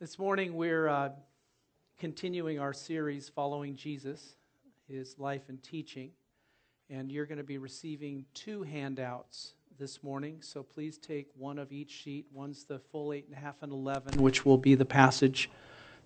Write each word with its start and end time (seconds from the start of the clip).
This 0.00 0.18
morning 0.18 0.56
we're 0.56 0.88
uh, 0.88 1.10
continuing 1.98 2.58
our 2.58 2.72
series 2.72 3.28
following 3.28 3.76
Jesus, 3.76 4.36
his 4.88 5.18
life 5.18 5.42
and 5.50 5.62
teaching. 5.62 6.12
And 6.88 7.12
you're 7.12 7.26
going 7.26 7.36
to 7.36 7.44
be 7.44 7.58
receiving 7.58 8.24
two 8.32 8.62
handouts 8.62 9.52
this 9.78 10.02
morning. 10.02 10.38
So 10.40 10.62
please 10.62 10.96
take 10.96 11.28
one 11.36 11.58
of 11.58 11.70
each 11.70 11.90
sheet. 11.90 12.24
One's 12.32 12.64
the 12.64 12.78
full 12.78 13.12
eight 13.12 13.26
and 13.28 13.36
a 13.36 13.40
half 13.40 13.56
and 13.60 13.72
11, 13.72 14.22
which 14.22 14.46
will 14.46 14.56
be 14.56 14.74
the 14.74 14.86
passage 14.86 15.50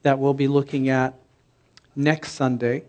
that 0.02 0.18
we'll 0.18 0.34
be 0.34 0.48
looking 0.48 0.88
at 0.88 1.14
next 1.94 2.32
Sunday. 2.32 2.82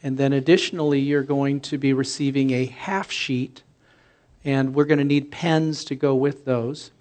And 0.00 0.16
then 0.16 0.32
additionally, 0.32 1.00
you're 1.00 1.24
going 1.24 1.58
to 1.62 1.76
be 1.76 1.92
receiving 1.92 2.52
a 2.52 2.66
half 2.66 3.10
sheet. 3.10 3.64
And 4.44 4.76
we're 4.76 4.84
going 4.84 4.98
to 4.98 5.04
need 5.04 5.32
pens 5.32 5.84
to 5.86 5.96
go 5.96 6.14
with 6.14 6.44
those 6.44 6.92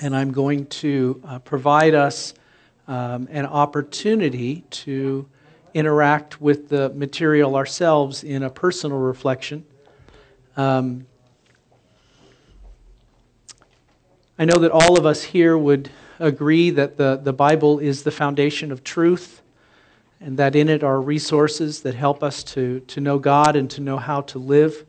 and 0.00 0.14
I'm 0.14 0.32
going 0.32 0.66
to 0.66 1.20
uh, 1.26 1.38
provide 1.40 1.94
us 1.94 2.34
um, 2.86 3.28
an 3.30 3.46
opportunity 3.46 4.62
to 4.70 5.26
interact 5.72 6.40
with 6.40 6.68
the 6.68 6.90
material 6.90 7.56
ourselves 7.56 8.24
in 8.24 8.42
a 8.42 8.50
personal 8.50 8.98
reflection. 8.98 9.64
Um, 10.56 11.06
I 14.38 14.44
know 14.44 14.58
that 14.58 14.70
all 14.70 14.98
of 14.98 15.06
us 15.06 15.22
here 15.22 15.56
would 15.56 15.90
agree 16.18 16.70
that 16.70 16.96
the, 16.96 17.20
the 17.22 17.32
Bible 17.32 17.78
is 17.78 18.02
the 18.02 18.10
foundation 18.10 18.72
of 18.72 18.84
truth 18.84 19.42
and 20.20 20.38
that 20.38 20.56
in 20.56 20.68
it 20.68 20.82
are 20.82 21.00
resources 21.00 21.82
that 21.82 21.94
help 21.94 22.22
us 22.22 22.42
to, 22.44 22.80
to 22.80 23.00
know 23.00 23.18
God 23.18 23.56
and 23.56 23.70
to 23.70 23.80
know 23.80 23.96
how 23.96 24.22
to 24.22 24.38
live. 24.38 24.86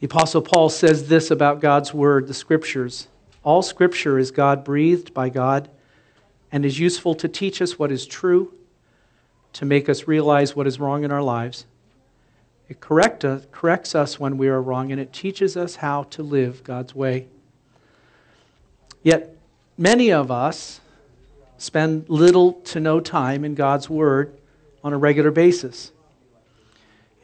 The 0.00 0.06
Apostle 0.06 0.42
Paul 0.42 0.68
says 0.68 1.08
this 1.08 1.30
about 1.30 1.60
God's 1.60 1.92
Word, 1.92 2.26
the 2.26 2.34
Scriptures. 2.34 3.08
All 3.46 3.62
Scripture 3.62 4.18
is 4.18 4.32
God 4.32 4.64
breathed 4.64 5.14
by 5.14 5.28
God 5.28 5.70
and 6.50 6.66
is 6.66 6.80
useful 6.80 7.14
to 7.14 7.28
teach 7.28 7.62
us 7.62 7.78
what 7.78 7.92
is 7.92 8.04
true, 8.04 8.52
to 9.52 9.64
make 9.64 9.88
us 9.88 10.08
realize 10.08 10.56
what 10.56 10.66
is 10.66 10.80
wrong 10.80 11.04
in 11.04 11.12
our 11.12 11.22
lives. 11.22 11.64
It 12.68 12.80
correct 12.80 13.24
us, 13.24 13.46
corrects 13.52 13.94
us 13.94 14.18
when 14.18 14.36
we 14.36 14.48
are 14.48 14.60
wrong, 14.60 14.90
and 14.90 15.00
it 15.00 15.12
teaches 15.12 15.56
us 15.56 15.76
how 15.76 16.02
to 16.10 16.24
live 16.24 16.64
God's 16.64 16.92
way. 16.92 17.28
Yet, 19.04 19.36
many 19.78 20.10
of 20.10 20.32
us 20.32 20.80
spend 21.56 22.08
little 22.08 22.54
to 22.64 22.80
no 22.80 22.98
time 22.98 23.44
in 23.44 23.54
God's 23.54 23.88
Word 23.88 24.36
on 24.82 24.92
a 24.92 24.98
regular 24.98 25.30
basis. 25.30 25.92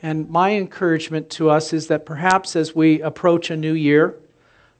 And 0.00 0.30
my 0.30 0.52
encouragement 0.52 1.30
to 1.30 1.50
us 1.50 1.72
is 1.72 1.88
that 1.88 2.06
perhaps 2.06 2.54
as 2.54 2.76
we 2.76 3.00
approach 3.00 3.50
a 3.50 3.56
new 3.56 3.74
year, 3.74 4.14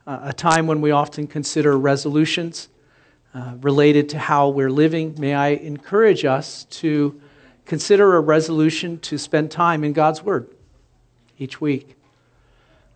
uh, 0.06 0.20
a 0.22 0.32
time 0.32 0.66
when 0.66 0.80
we 0.80 0.90
often 0.90 1.26
consider 1.26 1.78
resolutions 1.78 2.68
uh, 3.34 3.54
related 3.60 4.08
to 4.10 4.18
how 4.18 4.48
we're 4.48 4.70
living. 4.70 5.14
May 5.18 5.34
I 5.34 5.48
encourage 5.48 6.24
us 6.24 6.64
to 6.64 7.20
consider 7.64 8.16
a 8.16 8.20
resolution 8.20 8.98
to 9.00 9.18
spend 9.18 9.50
time 9.50 9.84
in 9.84 9.92
God's 9.92 10.22
Word 10.22 10.48
each 11.38 11.60
week. 11.60 11.96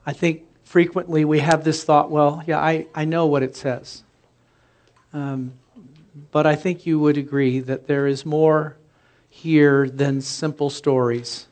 I 0.05 0.13
think 0.13 0.43
frequently 0.65 1.25
we 1.25 1.41
have 1.41 1.65
this 1.65 1.85
thought, 1.85 2.11
well, 2.11 2.43
yeah, 2.47 2.59
I, 2.59 2.87
I 2.95 3.05
know 3.05 3.27
what 3.27 3.43
it 3.43 3.57
says. 3.57 4.03
Um, 5.13 5.55
but 6.31 6.47
I 6.47 6.55
think 6.55 6.87
you 6.87 6.99
would 6.99 7.17
agree 7.17 7.61
that 7.61 7.87
there 7.87 8.07
is 8.07 8.27
more 8.27 8.77
here 9.31 9.89
than 9.89 10.21
simple 10.21 10.71
stories 10.71 11.47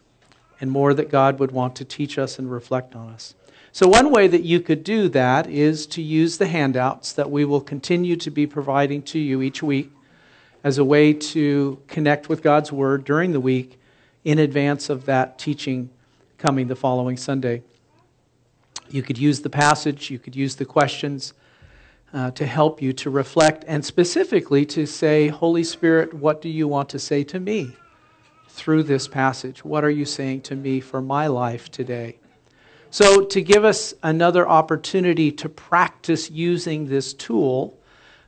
and 0.61 0.71
more 0.71 0.95
that 0.95 1.11
God 1.11 1.39
would 1.39 1.51
want 1.51 1.77
to 1.77 1.85
teach 1.85 2.19
us 2.19 2.39
and 2.39 2.51
reflect 2.51 2.95
on 2.95 3.11
us. 3.11 3.35
So, 3.75 3.89
one 3.89 4.13
way 4.13 4.29
that 4.29 4.45
you 4.45 4.61
could 4.61 4.85
do 4.85 5.09
that 5.09 5.49
is 5.49 5.85
to 5.87 6.01
use 6.01 6.39
the 6.39 6.47
handouts 6.47 7.13
that 7.15 7.29
we 7.29 7.45
will 7.45 7.61
continue 7.61 8.15
to 8.15 8.31
be 8.31 8.47
providing 8.47 9.03
to 9.03 9.19
you 9.19 9.43
each 9.43 9.65
week 9.65 9.91
as 10.63 10.79
a 10.79 10.85
way 10.85 11.13
to 11.13 11.83
connect 11.89 12.29
with 12.29 12.41
God's 12.41 12.71
Word 12.71 13.03
during 13.03 13.33
the 13.33 13.41
week 13.41 13.81
in 14.23 14.39
advance 14.39 14.91
of 14.91 15.07
that 15.07 15.41
teaching 15.41 15.91
coming 16.39 16.69
the 16.69 16.77
following 16.77 17.17
Sunday. 17.17 17.65
You 18.91 19.03
could 19.03 19.19
use 19.19 19.43
the 19.43 19.51
passage, 19.51 20.09
you 20.09 20.21
could 20.21 20.37
use 20.37 20.55
the 20.55 20.65
questions 20.65 21.35
uh, 22.13 22.31
to 22.31 22.47
help 22.47 22.81
you 22.81 22.93
to 22.93 23.11
reflect 23.11 23.65
and 23.67 23.85
specifically 23.85 24.65
to 24.67 24.87
say, 24.87 25.27
Holy 25.27 25.65
Spirit, 25.65 26.15
what 26.15 26.41
do 26.41 26.49
you 26.49 26.69
want 26.69 26.91
to 26.91 27.01
say 27.01 27.25
to 27.25 27.41
me 27.41 27.73
through 28.49 28.85
this 28.85 29.09
passage? 29.09 29.65
What 29.65 29.83
are 29.83 29.91
you 29.91 30.05
saying 30.05 30.43
to 30.43 30.55
me 30.55 30.79
for 30.79 31.03
my 31.03 31.27
life 31.27 31.73
today? 31.73 32.19
So, 32.95 33.25
to 33.25 33.43
give 33.43 33.65
us 33.65 33.93
another 34.05 34.49
opportunity 34.49 35.33
to 35.33 35.49
practice 35.49 36.31
using 36.31 36.87
this 36.87 37.13
tool, 37.13 37.77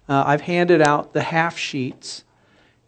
uh, 0.09 0.25
I've 0.27 0.41
handed 0.41 0.83
out 0.83 1.13
the 1.13 1.23
half 1.23 1.57
sheets 1.57 2.25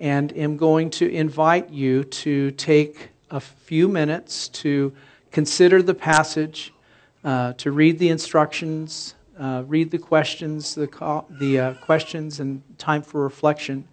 and 0.01 0.37
am 0.37 0.57
going 0.57 0.91
to 0.91 1.09
invite 1.09 1.71
you 1.71 2.03
to 2.03 2.51
take 2.51 3.11
a 3.31 3.39
few 3.39 3.87
minutes 3.87 4.49
to 4.49 4.93
consider 5.31 5.81
the 5.81 5.95
passage, 5.95 6.75
uh, 7.23 7.53
to 7.59 7.71
read 7.71 8.01
the 8.01 8.09
instructions, 8.09 9.15
uh, 9.39 9.63
read 9.65 9.93
the 9.93 9.99
questions, 9.99 10.75
the, 10.75 11.23
the 11.39 11.61
uh, 11.61 11.75
questions, 11.75 12.41
and 12.41 12.61
time 12.79 13.03
for 13.03 13.23
reflection. 13.23 13.87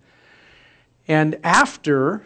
And 1.07 1.37
after 1.43 2.25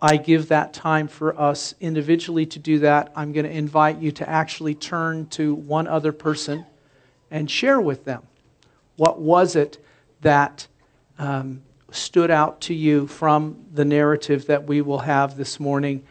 I 0.00 0.16
give 0.16 0.48
that 0.48 0.72
time 0.72 1.08
for 1.08 1.38
us 1.38 1.74
individually 1.80 2.46
to 2.46 2.58
do 2.58 2.78
that. 2.80 3.12
I'm 3.16 3.32
going 3.32 3.46
to 3.46 3.52
invite 3.52 3.98
you 3.98 4.12
to 4.12 4.28
actually 4.28 4.74
turn 4.74 5.26
to 5.30 5.54
one 5.54 5.88
other 5.88 6.12
person 6.12 6.64
and 7.30 7.50
share 7.50 7.80
with 7.80 8.04
them. 8.04 8.22
What 8.96 9.20
was 9.20 9.56
it 9.56 9.84
that 10.20 10.68
um, 11.18 11.62
stood 11.90 12.30
out 12.30 12.60
to 12.62 12.74
you 12.74 13.08
from 13.08 13.64
the 13.72 13.84
narrative 13.84 14.46
that 14.46 14.64
we 14.66 14.82
will 14.82 15.00
have 15.00 15.36
this 15.36 15.58
morning? 15.58 16.04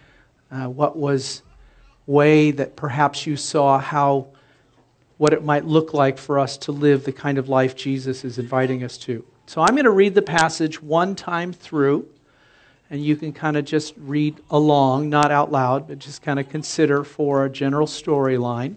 Uh, 0.51 0.67
what 0.67 0.97
was 0.97 1.41
way 2.05 2.51
that 2.51 2.75
perhaps 2.75 3.25
you 3.25 3.37
saw 3.37 3.79
how 3.79 4.27
what 5.17 5.33
it 5.33 5.43
might 5.43 5.65
look 5.65 5.93
like 5.93 6.17
for 6.17 6.39
us 6.39 6.57
to 6.57 6.71
live 6.71 7.03
the 7.03 7.11
kind 7.11 7.37
of 7.37 7.49
life 7.49 7.75
Jesus 7.75 8.25
is 8.25 8.37
inviting 8.37 8.83
us 8.83 8.97
to? 8.99 9.25
So 9.45 9.61
I'm 9.61 9.75
going 9.75 9.85
to 9.85 9.91
read 9.91 10.13
the 10.13 10.21
passage 10.21 10.81
one 10.81 11.15
time 11.15 11.53
through 11.53 12.07
and 12.89 13.03
you 13.03 13.15
can 13.15 13.33
kind 13.33 13.57
of 13.57 13.65
just 13.65 13.93
read 13.97 14.37
along, 14.49 15.09
not 15.09 15.31
out 15.31 15.51
loud, 15.51 15.87
but 15.87 15.99
just 15.99 16.21
kind 16.21 16.39
of 16.39 16.49
consider 16.49 17.03
for 17.03 17.45
a 17.45 17.49
general 17.49 17.87
storyline. 17.87 18.75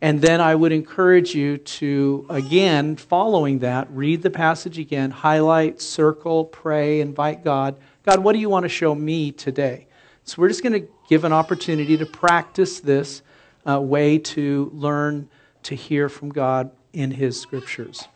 And 0.00 0.20
then 0.20 0.40
I 0.40 0.54
would 0.54 0.72
encourage 0.72 1.34
you 1.34 1.58
to, 1.58 2.26
again, 2.28 2.96
following 2.96 3.60
that, 3.60 3.88
read 3.90 4.22
the 4.22 4.30
passage 4.30 4.78
again, 4.78 5.10
highlight, 5.10 5.80
circle, 5.80 6.44
pray, 6.44 7.00
invite 7.00 7.42
God. 7.42 7.76
God, 8.04 8.20
what 8.20 8.32
do 8.32 8.38
you 8.38 8.50
want 8.50 8.64
to 8.64 8.68
show 8.68 8.94
me 8.94 9.32
today? 9.32 9.86
So 10.24 10.42
we're 10.42 10.48
just 10.48 10.62
going 10.62 10.80
to 10.80 10.88
give 11.08 11.24
an 11.24 11.32
opportunity 11.32 11.96
to 11.96 12.06
practice 12.06 12.80
this 12.80 13.22
uh, 13.66 13.80
way 13.80 14.18
to 14.18 14.70
learn 14.74 15.28
to 15.64 15.74
hear 15.74 16.08
from 16.08 16.28
God 16.30 16.70
in 16.92 17.10
His 17.10 17.40
scriptures. 17.40 18.06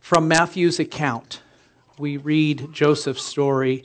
From 0.00 0.28
Matthew's 0.28 0.78
account 0.78 1.40
we 1.98 2.16
read 2.16 2.72
Joseph's 2.72 3.24
story 3.24 3.84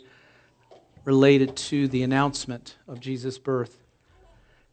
related 1.05 1.55
to 1.55 1.87
the 1.87 2.03
announcement 2.03 2.77
of 2.87 2.99
Jesus' 2.99 3.37
birth. 3.37 3.83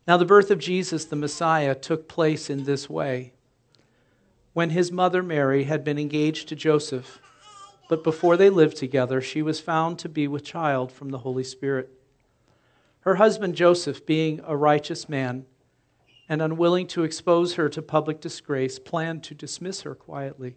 Now, 0.07 0.17
the 0.17 0.25
birth 0.25 0.51
of 0.51 0.59
Jesus, 0.59 1.05
the 1.05 1.17
Messiah, 1.17 1.75
took 1.75 2.09
place 2.09 2.49
in 2.49 2.65
this 2.65 2.89
way. 2.89 3.33
When 4.53 4.71
his 4.71 4.91
mother 4.91 5.23
Mary 5.23 5.65
had 5.65 5.85
been 5.85 5.99
engaged 5.99 6.49
to 6.49 6.57
Joseph, 6.57 7.21
but 7.89 8.03
before 8.03 8.37
they 8.37 8.51
lived 8.51 8.77
together, 8.77 9.21
she 9.21 9.43
was 9.43 9.61
found 9.61 9.99
to 9.99 10.09
be 10.09 10.27
with 10.27 10.45
child 10.45 10.91
from 10.91 11.11
the 11.11 11.19
Holy 11.19 11.45
Spirit. 11.45 11.91
Her 13.01 13.17
husband 13.17 13.55
Joseph, 13.55 14.07
being 14.07 14.41
a 14.45 14.57
righteous 14.57 15.09
man 15.09 15.47
and 16.29 16.43
unwilling 16.43 16.87
to 16.89 17.05
expose 17.05 17.55
her 17.55 17.69
to 17.69 17.83
public 17.83 18.21
disgrace, 18.21 18.79
planned 18.79 19.23
to 19.25 19.35
dismiss 19.35 19.83
her 19.83 19.95
quietly. 19.95 20.57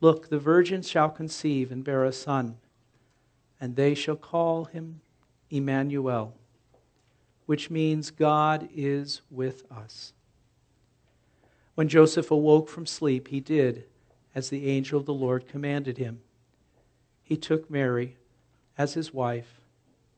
Look, 0.00 0.28
the 0.28 0.38
virgin 0.38 0.82
shall 0.82 1.08
conceive 1.08 1.72
and 1.72 1.82
bear 1.82 2.04
a 2.04 2.12
son, 2.12 2.58
and 3.60 3.76
they 3.76 3.94
shall 3.94 4.16
call 4.16 4.66
him 4.66 5.00
Emmanuel, 5.50 6.34
which 7.46 7.70
means 7.70 8.10
God 8.10 8.68
is 8.74 9.22
with 9.30 9.64
us. 9.70 10.12
When 11.74 11.88
Joseph 11.88 12.30
awoke 12.30 12.68
from 12.68 12.86
sleep, 12.86 13.28
he 13.28 13.40
did 13.40 13.84
as 14.34 14.50
the 14.50 14.68
angel 14.68 14.98
of 15.00 15.06
the 15.06 15.14
Lord 15.14 15.48
commanded 15.48 15.98
him. 15.98 16.20
He 17.22 17.36
took 17.36 17.70
Mary 17.70 18.16
as 18.76 18.94
his 18.94 19.14
wife, 19.14 19.60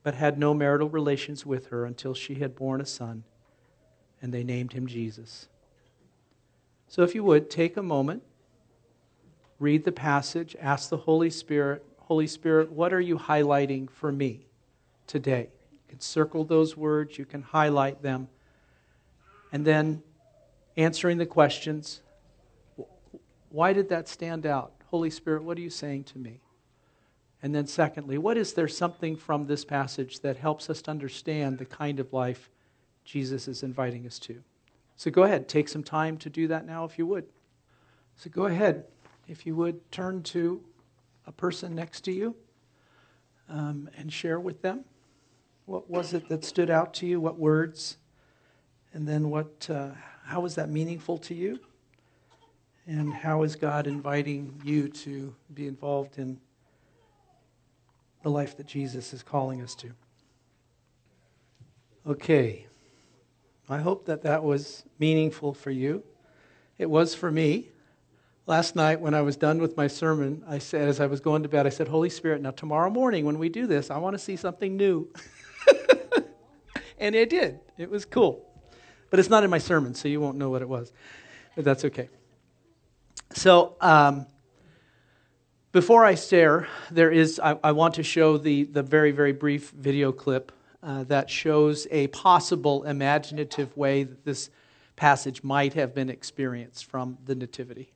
but 0.03 0.13
had 0.13 0.37
no 0.37 0.53
marital 0.53 0.89
relations 0.89 1.45
with 1.45 1.67
her 1.67 1.85
until 1.85 2.13
she 2.13 2.35
had 2.35 2.55
borne 2.55 2.81
a 2.81 2.85
son, 2.85 3.23
and 4.21 4.33
they 4.33 4.43
named 4.43 4.73
him 4.73 4.87
Jesus. 4.87 5.47
So, 6.87 7.03
if 7.03 7.13
you 7.13 7.23
would, 7.23 7.49
take 7.49 7.77
a 7.77 7.83
moment, 7.83 8.23
read 9.59 9.83
the 9.83 9.91
passage, 9.91 10.55
ask 10.59 10.89
the 10.89 10.97
Holy 10.97 11.29
Spirit, 11.29 11.85
Holy 11.97 12.27
Spirit, 12.27 12.71
what 12.71 12.93
are 12.93 13.01
you 13.01 13.17
highlighting 13.17 13.89
for 13.89 14.11
me 14.11 14.47
today? 15.05 15.49
You 15.71 15.89
can 15.89 15.99
circle 15.99 16.43
those 16.43 16.75
words, 16.75 17.17
you 17.17 17.25
can 17.25 17.41
highlight 17.41 18.01
them, 18.01 18.27
and 19.51 19.65
then 19.65 20.01
answering 20.77 21.17
the 21.17 21.25
questions 21.25 22.01
why 23.51 23.73
did 23.73 23.89
that 23.89 24.07
stand 24.07 24.45
out? 24.45 24.73
Holy 24.85 25.09
Spirit, 25.09 25.43
what 25.43 25.57
are 25.57 25.61
you 25.61 25.69
saying 25.69 26.03
to 26.05 26.19
me? 26.19 26.39
And 27.41 27.55
then, 27.55 27.67
secondly, 27.67 28.17
what 28.17 28.37
is 28.37 28.53
there 28.53 28.67
something 28.67 29.15
from 29.15 29.47
this 29.47 29.63
passage 29.63 30.19
that 30.19 30.37
helps 30.37 30.69
us 30.69 30.81
to 30.83 30.91
understand 30.91 31.57
the 31.57 31.65
kind 31.65 31.99
of 31.99 32.11
life 32.11 32.49
Jesus 33.05 33.47
is 33.47 33.63
inviting 33.63 34.05
us 34.05 34.19
to? 34.19 34.43
So 34.97 35.09
go 35.09 35.23
ahead, 35.23 35.47
take 35.47 35.69
some 35.69 35.83
time 35.83 36.17
to 36.17 36.29
do 36.29 36.47
that 36.47 36.65
now 36.65 36.83
if 36.83 36.99
you 36.99 37.05
would. 37.05 37.25
So 38.17 38.29
go 38.29 38.45
ahead, 38.45 38.85
if 39.29 39.45
you 39.45 39.55
would, 39.55 39.91
turn 39.91 40.23
to 40.23 40.61
a 41.27 41.31
person 41.31 41.75
next 41.75 42.01
to 42.01 42.11
you 42.11 42.35
um, 43.47 43.89
and 43.95 44.11
share 44.11 44.39
with 44.39 44.61
them. 44.61 44.83
What 45.65 45.89
was 45.89 46.13
it 46.13 46.27
that 46.29 46.43
stood 46.43 46.71
out 46.71 46.95
to 46.95 47.05
you? 47.05 47.21
What 47.21 47.37
words? 47.37 47.97
And 48.91 49.07
then 49.07 49.29
what, 49.29 49.69
uh, 49.69 49.89
how 50.25 50.41
was 50.41 50.55
that 50.55 50.69
meaningful 50.69 51.19
to 51.19 51.35
you? 51.35 51.59
And 52.87 53.13
how 53.13 53.43
is 53.43 53.55
God 53.55 53.85
inviting 53.85 54.59
you 54.65 54.89
to 54.89 55.35
be 55.53 55.67
involved 55.67 56.17
in 56.17 56.39
the 58.23 58.31
life 58.31 58.57
that 58.57 58.65
Jesus 58.65 59.13
is 59.13 59.21
calling 59.21 59.61
us 59.61 59.75
to? 59.75 59.91
Okay. 62.07 62.65
I 63.69 63.77
hope 63.77 64.07
that 64.07 64.23
that 64.23 64.43
was 64.43 64.83
meaningful 64.97 65.53
for 65.53 65.69
you. 65.69 66.03
It 66.79 66.89
was 66.89 67.13
for 67.13 67.29
me. 67.29 67.69
Last 68.49 68.75
night, 68.75 68.99
when 68.99 69.13
I 69.13 69.21
was 69.21 69.37
done 69.37 69.59
with 69.59 69.77
my 69.77 69.85
sermon, 69.85 70.43
I 70.47 70.57
said, 70.57 70.89
as 70.89 70.99
I 70.99 71.05
was 71.05 71.19
going 71.19 71.43
to 71.43 71.49
bed, 71.49 71.67
I 71.67 71.69
said, 71.69 71.87
Holy 71.87 72.09
Spirit, 72.09 72.41
now 72.41 72.49
tomorrow 72.49 72.89
morning 72.89 73.23
when 73.23 73.37
we 73.37 73.47
do 73.47 73.67
this, 73.67 73.91
I 73.91 73.99
want 73.99 74.15
to 74.15 74.17
see 74.17 74.35
something 74.35 74.75
new. 74.75 75.07
and 76.99 77.13
it 77.13 77.29
did. 77.29 77.59
It 77.77 77.91
was 77.91 78.05
cool. 78.05 78.43
But 79.11 79.19
it's 79.19 79.29
not 79.29 79.43
in 79.43 79.51
my 79.51 79.59
sermon, 79.59 79.93
so 79.93 80.07
you 80.07 80.19
won't 80.19 80.35
know 80.35 80.49
what 80.49 80.63
it 80.63 80.67
was. 80.67 80.91
But 81.55 81.63
that's 81.63 81.85
okay. 81.85 82.09
So, 83.33 83.75
um, 83.81 84.25
before 85.71 86.03
I 86.03 86.15
stare, 86.15 86.67
there 86.89 87.11
is, 87.11 87.39
I, 87.39 87.55
I, 87.63 87.73
want 87.73 87.93
to 87.95 88.03
show 88.03 88.39
the, 88.39 88.63
the 88.63 88.81
very, 88.81 89.11
very 89.11 89.31
brief 89.31 89.69
video 89.69 90.11
clip 90.11 90.51
uh, 90.81 91.03
that 91.03 91.29
shows 91.29 91.85
a 91.91 92.07
possible 92.07 92.83
imaginative 92.85 93.77
way 93.77 94.05
that 94.05 94.25
this 94.25 94.49
passage 94.95 95.43
might 95.43 95.75
have 95.75 95.93
been 95.93 96.09
experienced 96.09 96.85
from 96.85 97.19
the 97.25 97.35
Nativity. 97.35 97.93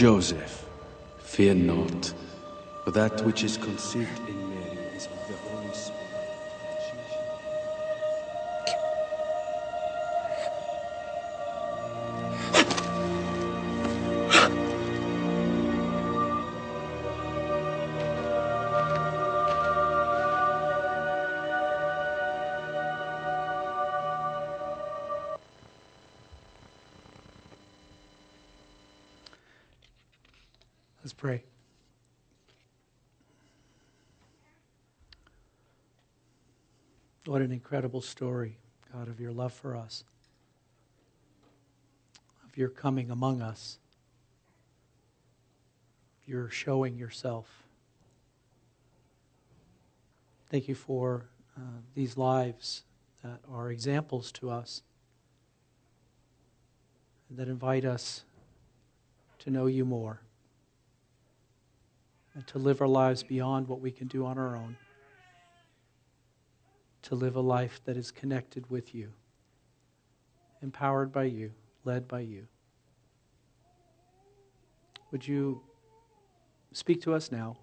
Joseph, 0.00 0.64
fear 1.18 1.52
not, 1.52 2.14
for 2.84 2.90
that 2.90 3.20
which 3.20 3.44
is 3.44 3.58
conceived 3.58 4.18
in 4.30 4.48
Mary 4.48 4.49
Let's 31.10 31.18
pray. 31.18 31.42
What 37.26 37.42
an 37.42 37.50
incredible 37.50 38.00
story, 38.00 38.58
God, 38.92 39.08
of 39.08 39.18
your 39.18 39.32
love 39.32 39.52
for 39.52 39.74
us, 39.74 40.04
of 42.46 42.56
your 42.56 42.68
coming 42.68 43.10
among 43.10 43.42
us, 43.42 43.80
your 46.26 46.48
showing 46.48 46.96
yourself. 46.96 47.64
Thank 50.48 50.68
you 50.68 50.76
for 50.76 51.24
uh, 51.56 51.80
these 51.96 52.16
lives 52.16 52.84
that 53.24 53.40
are 53.50 53.72
examples 53.72 54.30
to 54.30 54.48
us, 54.48 54.82
that 57.32 57.48
invite 57.48 57.84
us 57.84 58.22
to 59.40 59.50
know 59.50 59.66
you 59.66 59.84
more 59.84 60.20
and 62.34 62.46
to 62.46 62.58
live 62.58 62.80
our 62.80 62.88
lives 62.88 63.22
beyond 63.22 63.68
what 63.68 63.80
we 63.80 63.90
can 63.90 64.06
do 64.06 64.24
on 64.24 64.38
our 64.38 64.56
own, 64.56 64.76
to 67.02 67.14
live 67.14 67.36
a 67.36 67.40
life 67.40 67.80
that 67.84 67.96
is 67.96 68.10
connected 68.10 68.70
with 68.70 68.94
you, 68.94 69.10
empowered 70.62 71.12
by 71.12 71.24
you, 71.24 71.52
led 71.84 72.06
by 72.06 72.20
you. 72.20 72.46
Would 75.10 75.26
you 75.26 75.60
speak 76.72 77.02
to 77.02 77.14
us 77.14 77.32
now? 77.32 77.56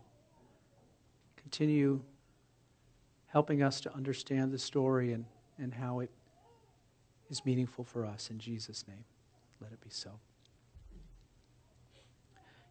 Continue 1.38 2.02
helping 3.28 3.62
us 3.62 3.80
to 3.82 3.94
understand 3.94 4.52
the 4.52 4.60
story 4.60 5.14
and, 5.14 5.26
and 5.58 5.74
how 5.74 6.00
it 6.00 6.12
is 7.30 7.46
meaningful 7.46 7.84
for 7.84 8.06
us. 8.06 8.30
In 8.30 8.40
Jesus' 8.40 8.86
name, 8.88 9.06
let 9.62 9.72
it 9.72 9.80
be 9.82 9.90
so 9.90 10.12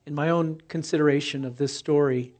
in 0.06 0.14
my 0.14 0.30
own 0.30 0.60
consideration 0.68 1.44
of 1.44 1.56
this 1.56 1.76
story, 1.76 2.32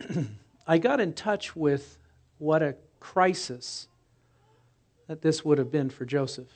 I 0.66 0.78
got 0.78 1.00
in 1.00 1.12
touch 1.12 1.54
with 1.54 1.98
what 2.38 2.62
a 2.62 2.76
crisis 2.98 3.88
that 5.06 5.22
this 5.22 5.44
would 5.44 5.58
have 5.58 5.70
been 5.70 5.90
for 5.90 6.04
Joseph. 6.04 6.48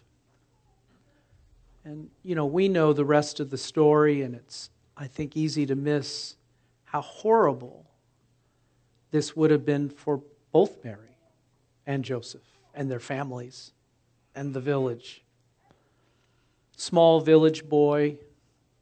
And, 1.84 2.10
you 2.22 2.34
know, 2.34 2.46
we 2.46 2.68
know 2.68 2.92
the 2.92 3.04
rest 3.04 3.40
of 3.40 3.50
the 3.50 3.58
story, 3.58 4.22
and 4.22 4.34
it's, 4.34 4.70
I 4.96 5.06
think, 5.06 5.36
easy 5.36 5.66
to 5.66 5.76
miss 5.76 6.36
how 6.84 7.02
horrible 7.02 7.86
this 9.10 9.36
would 9.36 9.50
have 9.50 9.64
been 9.64 9.88
for 9.88 10.22
both 10.50 10.82
Mary 10.82 11.16
and 11.86 12.04
Joseph 12.04 12.42
and 12.74 12.90
their 12.90 13.00
families 13.00 13.72
and 14.34 14.52
the 14.52 14.60
village. 14.60 15.22
Small 16.76 17.20
village 17.20 17.68
boy 17.68 18.18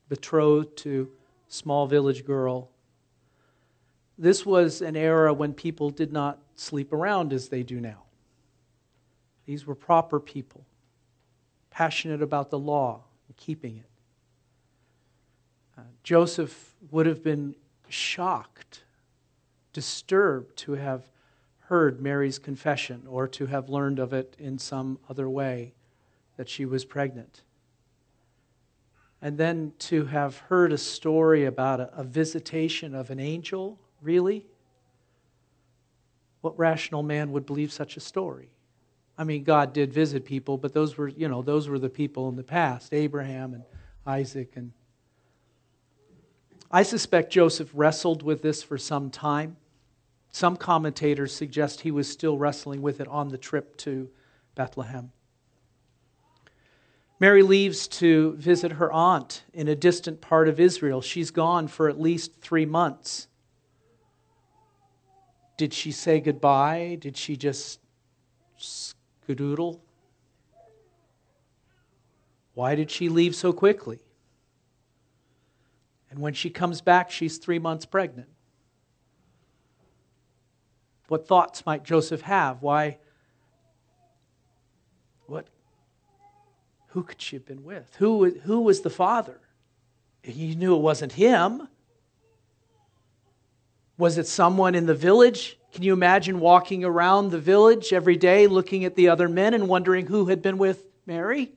betrothed 0.08 0.76
to 0.78 1.10
small 1.48 1.86
village 1.86 2.24
girl. 2.24 2.70
This 4.16 4.44
was 4.44 4.82
an 4.82 4.96
era 4.96 5.32
when 5.32 5.54
people 5.54 5.90
did 5.90 6.12
not 6.12 6.38
sleep 6.56 6.92
around 6.92 7.32
as 7.32 7.48
they 7.48 7.62
do 7.62 7.80
now. 7.80 8.02
These 9.46 9.66
were 9.66 9.74
proper 9.74 10.20
people, 10.20 10.66
passionate 11.70 12.20
about 12.20 12.50
the 12.50 12.58
law 12.58 13.04
and 13.28 13.36
keeping 13.36 13.78
it. 13.78 13.90
Uh, 15.78 15.82
Joseph 16.02 16.74
would 16.90 17.06
have 17.06 17.22
been 17.22 17.54
shocked, 17.88 18.82
disturbed 19.72 20.56
to 20.56 20.72
have 20.72 21.08
heard 21.60 22.00
Mary's 22.00 22.38
confession 22.38 23.04
or 23.06 23.28
to 23.28 23.46
have 23.46 23.68
learned 23.68 23.98
of 23.98 24.12
it 24.12 24.34
in 24.38 24.58
some 24.58 24.98
other 25.08 25.30
way 25.30 25.74
that 26.36 26.48
she 26.48 26.64
was 26.64 26.84
pregnant. 26.84 27.42
And 29.20 29.36
then 29.36 29.72
to 29.80 30.04
have 30.06 30.38
heard 30.38 30.72
a 30.72 30.78
story 30.78 31.44
about 31.44 31.80
a, 31.80 31.90
a 31.96 32.04
visitation 32.04 32.94
of 32.94 33.10
an 33.10 33.18
angel, 33.18 33.78
really? 34.00 34.46
What 36.40 36.58
rational 36.58 37.02
man 37.02 37.32
would 37.32 37.46
believe 37.46 37.72
such 37.72 37.96
a 37.96 38.00
story? 38.00 38.50
I 39.16 39.24
mean, 39.24 39.42
God 39.42 39.72
did 39.72 39.92
visit 39.92 40.24
people, 40.24 40.56
but 40.56 40.72
those 40.72 40.96
were, 40.96 41.08
you 41.08 41.28
know, 41.28 41.42
those 41.42 41.68
were 41.68 41.80
the 41.80 41.88
people 41.88 42.28
in 42.28 42.36
the 42.36 42.44
past, 42.44 42.94
Abraham 42.94 43.54
and 43.54 43.64
Isaac 44.06 44.52
and 44.54 44.72
I 46.70 46.82
suspect 46.82 47.32
Joseph 47.32 47.70
wrestled 47.72 48.22
with 48.22 48.42
this 48.42 48.62
for 48.62 48.76
some 48.76 49.10
time. 49.10 49.56
Some 50.30 50.56
commentators 50.56 51.34
suggest 51.34 51.80
he 51.80 51.90
was 51.90 52.10
still 52.10 52.36
wrestling 52.36 52.82
with 52.82 53.00
it 53.00 53.08
on 53.08 53.28
the 53.28 53.38
trip 53.38 53.76
to 53.78 54.10
Bethlehem. 54.54 55.10
Mary 57.20 57.42
leaves 57.42 57.88
to 57.88 58.34
visit 58.36 58.72
her 58.72 58.92
aunt 58.92 59.42
in 59.52 59.66
a 59.66 59.74
distant 59.74 60.20
part 60.20 60.48
of 60.48 60.60
Israel. 60.60 61.00
She's 61.00 61.30
gone 61.30 61.66
for 61.66 61.88
at 61.88 62.00
least 62.00 62.40
three 62.40 62.66
months. 62.66 63.26
Did 65.56 65.74
she 65.74 65.90
say 65.90 66.20
goodbye? 66.20 66.96
Did 67.00 67.16
she 67.16 67.36
just 67.36 67.80
skedoodle? 68.58 69.80
Why 72.54 72.76
did 72.76 72.90
she 72.90 73.08
leave 73.08 73.34
so 73.34 73.52
quickly? 73.52 73.98
And 76.10 76.20
when 76.20 76.34
she 76.34 76.50
comes 76.50 76.80
back, 76.80 77.10
she's 77.10 77.38
three 77.38 77.58
months 77.58 77.84
pregnant. 77.84 78.28
What 81.08 81.26
thoughts 81.26 81.66
might 81.66 81.82
Joseph 81.82 82.22
have? 82.22 82.62
Why? 82.62 82.98
What? 85.26 85.48
Who 86.88 87.02
could 87.02 87.20
she 87.20 87.36
have 87.36 87.46
been 87.46 87.64
with? 87.64 87.94
Who, 87.98 88.30
who 88.30 88.60
was 88.60 88.80
the 88.80 88.90
father? 88.90 89.40
He 90.22 90.54
knew 90.54 90.74
it 90.74 90.80
wasn't 90.80 91.12
him. 91.12 91.68
Was 93.96 94.18
it 94.18 94.26
someone 94.26 94.74
in 94.74 94.86
the 94.86 94.94
village? 94.94 95.58
Can 95.72 95.82
you 95.82 95.92
imagine 95.92 96.40
walking 96.40 96.84
around 96.84 97.30
the 97.30 97.38
village 97.38 97.92
every 97.92 98.16
day 98.16 98.46
looking 98.46 98.84
at 98.84 98.94
the 98.94 99.08
other 99.08 99.28
men 99.28 99.54
and 99.54 99.68
wondering 99.68 100.06
who 100.06 100.26
had 100.26 100.40
been 100.40 100.58
with 100.58 100.84
Mary? 101.06 101.52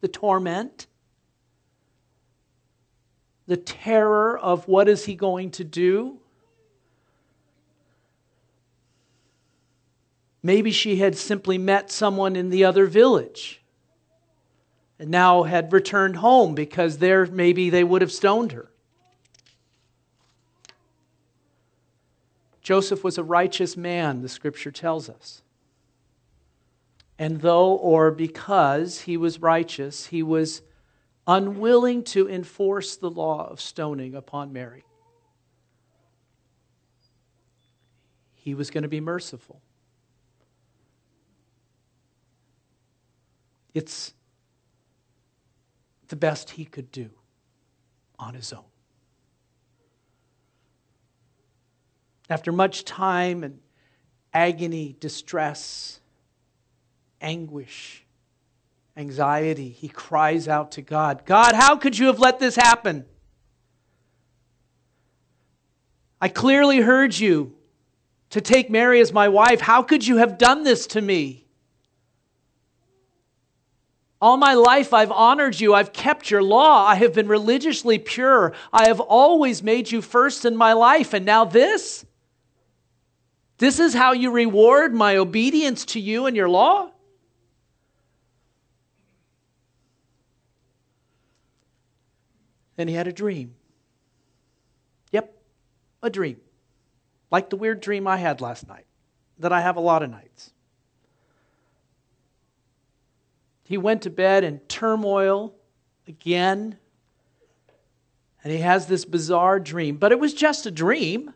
The 0.00 0.08
torment 0.08 0.86
the 3.46 3.56
terror 3.56 4.38
of 4.38 4.66
what 4.68 4.88
is 4.88 5.04
he 5.04 5.14
going 5.14 5.50
to 5.52 5.64
do. 5.64 6.18
Maybe 10.44 10.72
she 10.72 10.96
had 10.96 11.16
simply 11.16 11.56
met 11.56 11.90
someone 11.90 12.36
in 12.36 12.50
the 12.50 12.66
other 12.66 12.84
village 12.84 13.62
and 14.98 15.10
now 15.10 15.44
had 15.44 15.72
returned 15.72 16.16
home 16.16 16.54
because 16.54 16.98
there 16.98 17.24
maybe 17.24 17.70
they 17.70 17.82
would 17.82 18.02
have 18.02 18.12
stoned 18.12 18.52
her. 18.52 18.68
Joseph 22.60 23.02
was 23.02 23.16
a 23.16 23.24
righteous 23.24 23.74
man, 23.74 24.20
the 24.20 24.28
scripture 24.28 24.70
tells 24.70 25.08
us. 25.08 25.40
And 27.18 27.40
though 27.40 27.72
or 27.76 28.10
because 28.10 29.00
he 29.00 29.16
was 29.16 29.40
righteous, 29.40 30.06
he 30.06 30.22
was 30.22 30.60
unwilling 31.26 32.02
to 32.04 32.28
enforce 32.28 32.96
the 32.96 33.10
law 33.10 33.48
of 33.48 33.62
stoning 33.62 34.14
upon 34.14 34.52
Mary. 34.52 34.84
He 38.34 38.54
was 38.54 38.70
going 38.70 38.82
to 38.82 38.88
be 38.88 39.00
merciful. 39.00 39.62
It's 43.74 44.14
the 46.08 46.16
best 46.16 46.50
he 46.50 46.64
could 46.64 46.90
do 46.92 47.10
on 48.18 48.34
his 48.34 48.52
own. 48.52 48.64
After 52.30 52.52
much 52.52 52.84
time 52.84 53.44
and 53.44 53.58
agony, 54.32 54.96
distress, 54.98 56.00
anguish, 57.20 58.04
anxiety, 58.96 59.68
he 59.68 59.88
cries 59.88 60.48
out 60.48 60.72
to 60.72 60.82
God 60.82 61.24
God, 61.26 61.54
how 61.54 61.76
could 61.76 61.98
you 61.98 62.06
have 62.06 62.18
let 62.18 62.38
this 62.38 62.56
happen? 62.56 63.04
I 66.20 66.28
clearly 66.28 66.80
heard 66.80 67.18
you 67.18 67.54
to 68.30 68.40
take 68.40 68.70
Mary 68.70 69.00
as 69.00 69.12
my 69.12 69.28
wife. 69.28 69.60
How 69.60 69.82
could 69.82 70.06
you 70.06 70.16
have 70.16 70.38
done 70.38 70.62
this 70.62 70.86
to 70.88 71.02
me? 71.02 71.43
All 74.24 74.38
my 74.38 74.54
life 74.54 74.94
I've 74.94 75.12
honored 75.12 75.60
you. 75.60 75.74
I've 75.74 75.92
kept 75.92 76.30
your 76.30 76.42
law. 76.42 76.86
I 76.86 76.94
have 76.94 77.12
been 77.12 77.28
religiously 77.28 77.98
pure. 77.98 78.54
I 78.72 78.88
have 78.88 78.98
always 78.98 79.62
made 79.62 79.92
you 79.92 80.00
first 80.00 80.46
in 80.46 80.56
my 80.56 80.72
life. 80.72 81.12
And 81.12 81.26
now 81.26 81.44
this? 81.44 82.06
This 83.58 83.78
is 83.78 83.92
how 83.92 84.12
you 84.12 84.30
reward 84.30 84.94
my 84.94 85.18
obedience 85.18 85.84
to 85.84 86.00
you 86.00 86.24
and 86.24 86.34
your 86.34 86.48
law? 86.48 86.90
And 92.78 92.88
he 92.88 92.94
had 92.94 93.06
a 93.06 93.12
dream. 93.12 93.54
Yep, 95.12 95.36
a 96.02 96.08
dream. 96.08 96.40
Like 97.30 97.50
the 97.50 97.56
weird 97.56 97.82
dream 97.82 98.06
I 98.06 98.16
had 98.16 98.40
last 98.40 98.66
night, 98.66 98.86
that 99.40 99.52
I 99.52 99.60
have 99.60 99.76
a 99.76 99.80
lot 99.80 100.02
of 100.02 100.08
nights. 100.08 100.53
He 103.64 103.78
went 103.78 104.02
to 104.02 104.10
bed 104.10 104.44
in 104.44 104.58
turmoil 104.60 105.54
again, 106.06 106.76
and 108.42 108.52
he 108.52 108.58
has 108.60 108.86
this 108.86 109.04
bizarre 109.04 109.58
dream. 109.58 109.96
But 109.96 110.12
it 110.12 110.20
was 110.20 110.34
just 110.34 110.66
a 110.66 110.70
dream. 110.70 111.32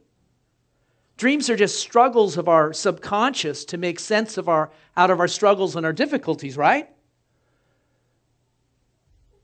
Dreams 1.16 1.48
are 1.48 1.56
just 1.56 1.80
struggles 1.80 2.36
of 2.36 2.48
our 2.48 2.72
subconscious 2.72 3.64
to 3.66 3.78
make 3.78 3.98
sense 3.98 4.36
of 4.36 4.48
our, 4.48 4.70
out 4.96 5.10
of 5.10 5.18
our 5.20 5.28
struggles 5.28 5.74
and 5.74 5.84
our 5.86 5.92
difficulties, 5.92 6.56
right? 6.56 6.88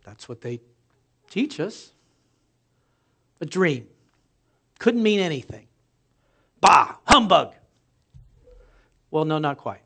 That's 0.04 0.28
what 0.28 0.42
they 0.42 0.60
teach 1.30 1.58
us. 1.58 1.92
A 3.40 3.46
dream. 3.46 3.88
Couldn't 4.78 5.02
mean 5.02 5.20
anything. 5.20 5.66
Bah, 6.60 6.96
humbug. 7.04 7.54
Well, 9.10 9.24
no, 9.24 9.38
not 9.38 9.56
quite. 9.56 9.83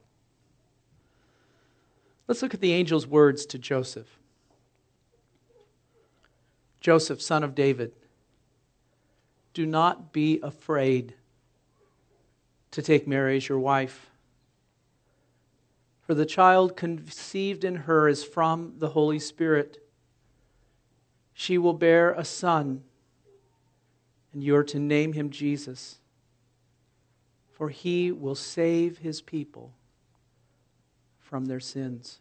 Let's 2.28 2.42
look 2.42 2.52
at 2.52 2.60
the 2.60 2.74
angel's 2.74 3.06
words 3.06 3.46
to 3.46 3.58
Joseph. 3.58 4.18
Joseph, 6.80 7.22
son 7.22 7.42
of 7.42 7.54
David, 7.54 7.92
do 9.54 9.64
not 9.64 10.12
be 10.12 10.38
afraid 10.42 11.14
to 12.70 12.82
take 12.82 13.08
Mary 13.08 13.38
as 13.38 13.48
your 13.48 13.58
wife. 13.58 14.10
For 16.02 16.14
the 16.14 16.26
child 16.26 16.76
conceived 16.76 17.64
in 17.64 17.74
her 17.76 18.08
is 18.08 18.22
from 18.22 18.74
the 18.78 18.90
Holy 18.90 19.18
Spirit 19.18 19.82
she 21.32 21.56
will 21.56 21.72
bear 21.72 22.10
a 22.12 22.24
son, 22.24 22.82
and 24.32 24.42
you 24.42 24.56
are 24.56 24.64
to 24.64 24.78
name 24.80 25.12
him 25.12 25.30
Jesus, 25.30 25.98
for 27.52 27.68
he 27.68 28.10
will 28.10 28.34
save 28.34 28.98
his 28.98 29.22
people 29.22 29.72
from 31.28 31.44
their 31.44 31.60
sins. 31.60 32.20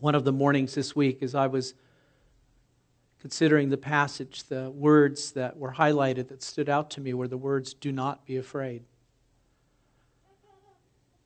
One 0.00 0.14
of 0.14 0.24
the 0.24 0.32
mornings 0.32 0.74
this 0.74 0.96
week, 0.96 1.22
as 1.22 1.34
I 1.34 1.46
was 1.46 1.74
considering 3.20 3.68
the 3.68 3.76
passage, 3.76 4.44
the 4.44 4.70
words 4.70 5.32
that 5.32 5.58
were 5.58 5.72
highlighted 5.72 6.28
that 6.28 6.42
stood 6.42 6.70
out 6.70 6.90
to 6.92 7.02
me 7.02 7.12
were 7.12 7.28
the 7.28 7.36
words, 7.36 7.74
Do 7.74 7.92
not 7.92 8.24
be 8.24 8.38
afraid. 8.38 8.82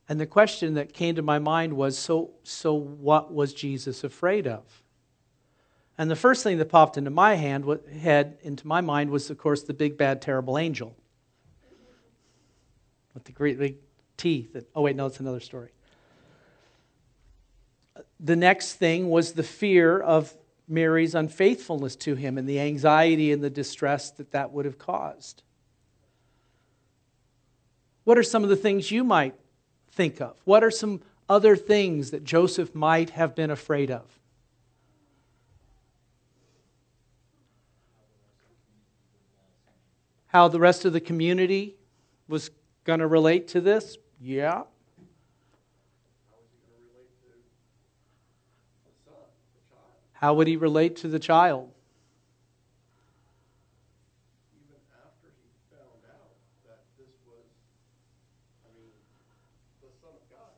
And 0.09 0.19
the 0.19 0.25
question 0.25 0.73
that 0.73 0.91
came 0.91 1.15
to 1.15 1.21
my 1.21 1.39
mind 1.39 1.71
was 1.71 1.97
so, 1.97 2.31
so 2.43 2.73
what 2.73 3.33
was 3.33 3.53
Jesus 3.53 4.03
afraid 4.03 4.47
of? 4.47 4.83
And 5.97 6.11
the 6.11 6.17
first 6.17 6.43
thing 6.43 6.57
that 6.57 6.67
popped 6.67 6.97
into 6.97 7.11
my 7.11 7.35
hand, 7.35 7.65
head, 7.97 8.39
into 8.41 8.67
my 8.67 8.81
mind, 8.81 9.09
was, 9.09 9.29
of 9.29 9.37
course, 9.37 9.63
the 9.63 9.73
big, 9.73 9.97
bad, 9.97 10.21
terrible 10.21 10.57
angel 10.57 10.95
with 13.13 13.23
the 13.23 13.31
great 13.31 13.57
big 13.57 13.77
teeth. 14.21 14.55
oh, 14.75 14.81
wait, 14.81 14.95
no, 14.95 15.07
it's 15.07 15.19
another 15.19 15.39
story. 15.39 15.69
The 18.19 18.35
next 18.35 18.73
thing 18.73 19.09
was 19.09 19.33
the 19.33 19.43
fear 19.43 19.99
of 19.99 20.35
Mary's 20.67 21.15
unfaithfulness 21.15 21.95
to 21.97 22.15
him 22.15 22.37
and 22.37 22.47
the 22.47 22.59
anxiety 22.59 23.31
and 23.31 23.43
the 23.43 23.49
distress 23.49 24.11
that 24.11 24.31
that 24.31 24.51
would 24.51 24.65
have 24.65 24.77
caused. 24.77 25.43
What 28.03 28.17
are 28.17 28.23
some 28.23 28.43
of 28.43 28.49
the 28.49 28.55
things 28.55 28.91
you 28.91 29.03
might 29.03 29.35
think 29.91 30.21
of? 30.21 30.35
What 30.45 30.63
are 30.63 30.71
some 30.71 31.01
other 31.27 31.55
things 31.55 32.11
that 32.11 32.23
Joseph 32.23 32.73
might 32.75 33.11
have 33.11 33.35
been 33.35 33.49
afraid 33.49 33.91
of? 33.91 34.03
how 40.31 40.47
the 40.47 40.59
rest 40.59 40.85
of 40.85 40.93
the 40.93 41.01
community 41.01 41.75
was 42.29 42.51
going 42.85 42.99
to 42.99 43.07
relate 43.07 43.49
to 43.49 43.59
this? 43.59 43.97
Yeah. 44.23 44.63
How 50.13 50.35
would 50.35 50.45
he 50.45 50.55
relate 50.55 50.95
to 50.97 51.07
the 51.07 51.17
child? 51.17 51.73
Even 54.53 54.77
after 54.93 55.33
he 55.41 55.49
found 55.73 56.05
out 56.05 56.37
that 56.69 56.85
this 56.93 57.09
was, 57.25 57.41
I 58.61 58.69
mean, 58.77 58.93
the 59.81 59.89
Son 59.97 60.13
of 60.13 60.21
God, 60.29 60.53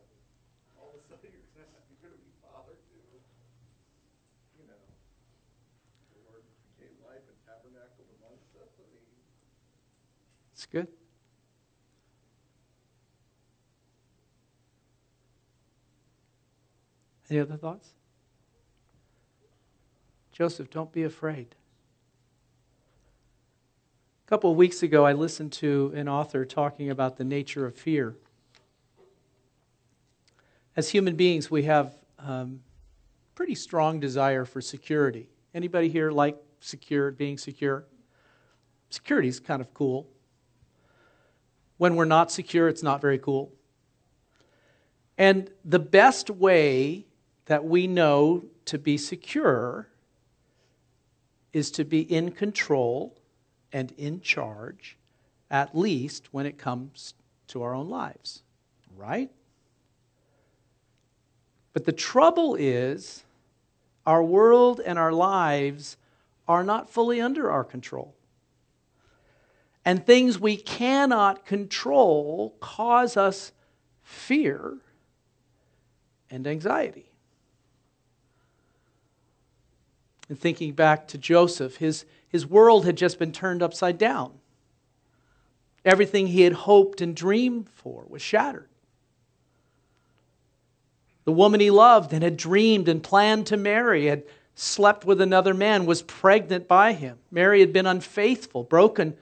all 0.76 0.92
of 0.92 1.00
a 1.00 1.04
sudden 1.08 1.32
you're 1.32 2.04
going 2.04 2.12
to 2.12 2.20
be 2.20 2.36
father 2.44 2.76
to, 2.76 3.00
you 4.60 4.68
know, 4.68 4.84
the 6.12 6.20
Lord 6.28 6.44
became 6.76 7.00
life 7.08 7.24
and 7.24 7.40
tabernacled 7.48 8.12
amongst 8.20 8.52
us. 8.60 8.68
I 8.76 8.84
mean, 8.92 9.08
It's 10.52 10.68
good. 10.68 10.92
Any 17.30 17.40
other 17.40 17.56
thoughts? 17.58 17.90
Joseph, 20.32 20.70
don't 20.70 20.92
be 20.92 21.04
afraid. 21.04 21.56
A 24.26 24.30
couple 24.30 24.52
of 24.52 24.58
weeks 24.58 24.82
ago, 24.82 25.06
I 25.06 25.14
listened 25.14 25.52
to 25.54 25.94
an 25.96 26.10
author 26.10 26.44
talking 26.46 26.90
about 26.90 27.18
the 27.18 27.24
nature 27.24 27.66
of 27.66 27.76
fear. 27.76 28.16
As 30.76 30.90
human 30.90 31.16
beings, 31.16 31.52
we 31.52 31.64
have 31.64 31.96
um, 32.18 32.62
pretty 33.36 33.54
strong 33.54 34.00
desire 34.00 34.44
for 34.44 34.60
security. 34.60 35.28
Anybody 35.54 35.88
here 35.88 36.10
like 36.10 36.38
secure, 36.60 37.12
being 37.12 37.38
secure? 37.38 37.86
Security 38.90 39.28
is 39.28 39.40
kind 39.40 39.62
of 39.62 39.74
cool. 39.74 40.08
When 41.78 41.96
we're 41.96 42.06
not 42.06 42.32
secure, 42.32 42.68
it's 42.68 42.84
not 42.84 43.02
very 43.02 43.20
cool. 43.20 43.52
And 45.18 45.52
the 45.64 45.80
best 45.80 46.30
way 46.30 47.06
that 47.46 47.66
we 47.66 47.88
know 47.88 48.44
to 48.66 48.78
be 48.78 48.98
secure 48.98 49.88
is 51.52 51.70
to 51.72 51.84
be 51.84 52.02
in 52.02 52.32
control 52.32 53.16
and 53.72 53.92
in 53.98 54.22
charge, 54.22 54.98
at 55.52 55.78
least 55.78 56.34
when 56.34 56.46
it 56.46 56.58
comes 56.58 57.14
to 57.48 57.62
our 57.62 57.76
own 57.76 57.90
lives, 57.90 58.42
right? 58.96 59.30
But 61.74 61.86
the 61.86 61.92
trouble 61.92 62.56
is, 62.56 63.24
our 64.06 64.24
world 64.24 64.82
and 64.86 65.00
our 65.00 65.12
lives 65.12 65.98
are 66.48 66.64
not 66.64 66.90
fully 66.90 67.22
under 67.22 67.50
our 67.50 67.64
control. 67.64 68.16
And 69.86 70.06
things 70.06 70.40
we 70.40 70.56
cannot 70.56 71.46
control 71.46 72.56
cause 72.60 73.18
us 73.18 73.52
fear 74.02 74.78
and 76.30 76.48
anxiety. 76.48 77.13
And 80.34 80.40
thinking 80.40 80.74
back 80.74 81.08
to 81.10 81.20
Joseph, 81.20 81.76
his, 81.76 82.06
his 82.28 82.44
world 82.44 82.88
had 82.88 82.98
just 82.98 83.20
been 83.20 83.32
turned 83.32 83.62
upside 83.62 84.00
down. 84.00 84.32
Everything 85.86 86.26
he 86.26 86.42
had 86.42 86.54
hoped 86.54 87.02
and 87.02 87.16
dreamed 87.16 87.70
for 87.70 88.04
was 88.10 88.24
shattered. 88.24 88.68
The 91.26 91.34
woman 91.34 91.60
he 91.60 91.70
loved 91.70 92.14
and 92.14 92.24
had 92.24 92.36
dreamed 92.36 92.88
and 92.88 93.04
planned 93.04 93.46
to 93.46 93.58
marry 93.58 94.08
had 94.08 94.24
slept 94.56 95.06
with 95.06 95.22
another 95.22 95.54
man, 95.54 95.86
was 95.86 96.02
pregnant 96.02 96.68
by 96.68 96.94
him. 96.94 97.20
Mary 97.30 97.60
had 97.60 97.72
been 97.72 97.86
unfaithful, 97.86 98.64
broken 98.64 99.16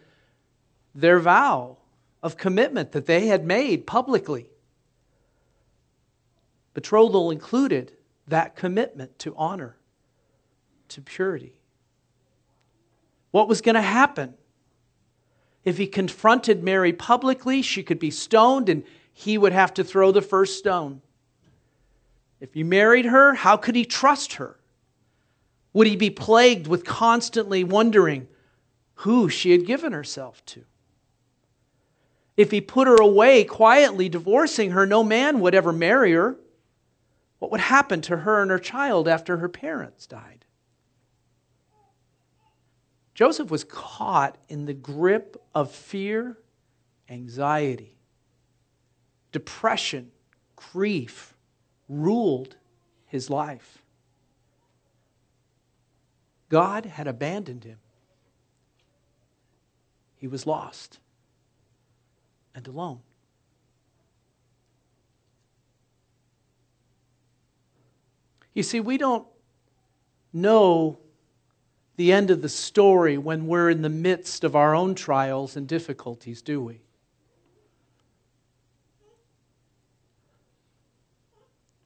their 0.96 1.20
vow 1.20 1.76
of 2.24 2.38
commitment 2.38 2.94
that 2.94 3.06
they 3.06 3.28
had 3.28 3.46
made 3.46 3.86
publicly. 3.86 4.50
Betrothal 6.74 7.32
included 7.32 7.92
that 8.30 8.56
commitment 8.56 9.20
to 9.20 9.36
honor, 9.36 9.76
to 10.92 11.02
purity. 11.02 11.54
What 13.32 13.48
was 13.48 13.62
going 13.62 13.76
to 13.76 13.82
happen? 13.82 14.36
If 15.64 15.78
he 15.78 15.88
confronted 15.88 16.64
Mary 16.64 16.92
publicly, 16.94 17.62
she 17.62 17.84
could 17.84 18.00
be 18.00 18.12
stoned 18.12 18.68
and 18.70 18.84
he 19.14 19.38
would 19.38 19.54
have 19.54 19.74
to 19.76 19.84
throw 19.84 20.12
the 20.12 20.22
first 20.22 20.58
stone. 20.58 21.02
If 22.40 22.54
he 22.54 22.64
married 22.64 23.06
her, 23.06 23.36
how 23.36 23.58
could 23.58 23.76
he 23.76 23.86
trust 23.86 24.34
her? 24.34 24.58
Would 25.74 25.88
he 25.88 25.96
be 25.96 26.10
plagued 26.10 26.68
with 26.68 26.84
constantly 26.84 27.64
wondering 27.64 28.28
who 28.96 29.30
she 29.30 29.52
had 29.52 29.66
given 29.66 29.94
herself 29.94 30.44
to? 30.48 30.64
If 32.36 32.52
he 32.52 32.60
put 32.60 32.88
her 32.88 32.96
away 32.96 33.44
quietly, 33.44 34.10
divorcing 34.10 34.72
her, 34.72 34.86
no 34.86 35.04
man 35.04 35.40
would 35.40 35.54
ever 35.54 35.72
marry 35.72 36.14
her. 36.14 36.38
What 37.40 37.52
would 37.52 37.62
happen 37.62 38.02
to 38.02 38.18
her 38.18 38.42
and 38.42 38.50
her 38.50 38.60
child 38.60 39.08
after 39.08 39.38
her 39.38 39.50
parents 39.50 40.08
died? 40.08 40.46
Joseph 43.14 43.52
was 43.52 43.64
caught 43.64 44.38
in 44.48 44.66
the 44.66 44.74
grip 44.74 45.36
of 45.54 45.72
fear, 45.72 46.38
anxiety, 47.10 47.96
depression, 49.32 50.12
grief 50.56 51.34
ruled 51.90 52.56
his 53.06 53.30
life. 53.30 53.84
God 56.50 56.86
had 56.86 57.08
abandoned 57.08 57.64
him. 57.64 57.78
He 60.16 60.28
was 60.28 60.46
lost 60.46 61.00
and 62.54 62.68
alone. 62.68 63.00
You 68.54 68.64
see, 68.64 68.80
we 68.80 68.98
don't 68.98 69.26
know 70.34 71.00
the 72.02 72.12
end 72.12 72.32
of 72.32 72.42
the 72.42 72.50
story 72.50 73.16
when 73.16 73.46
we're 73.46 73.70
in 73.70 73.84
the 73.84 73.90
midst 73.90 74.44
of 74.44 74.56
our 74.56 74.74
own 74.74 74.96
trials 74.96 75.56
and 75.56 75.68
difficulties, 75.68 76.42
do 76.42 76.60
we? 76.60 76.82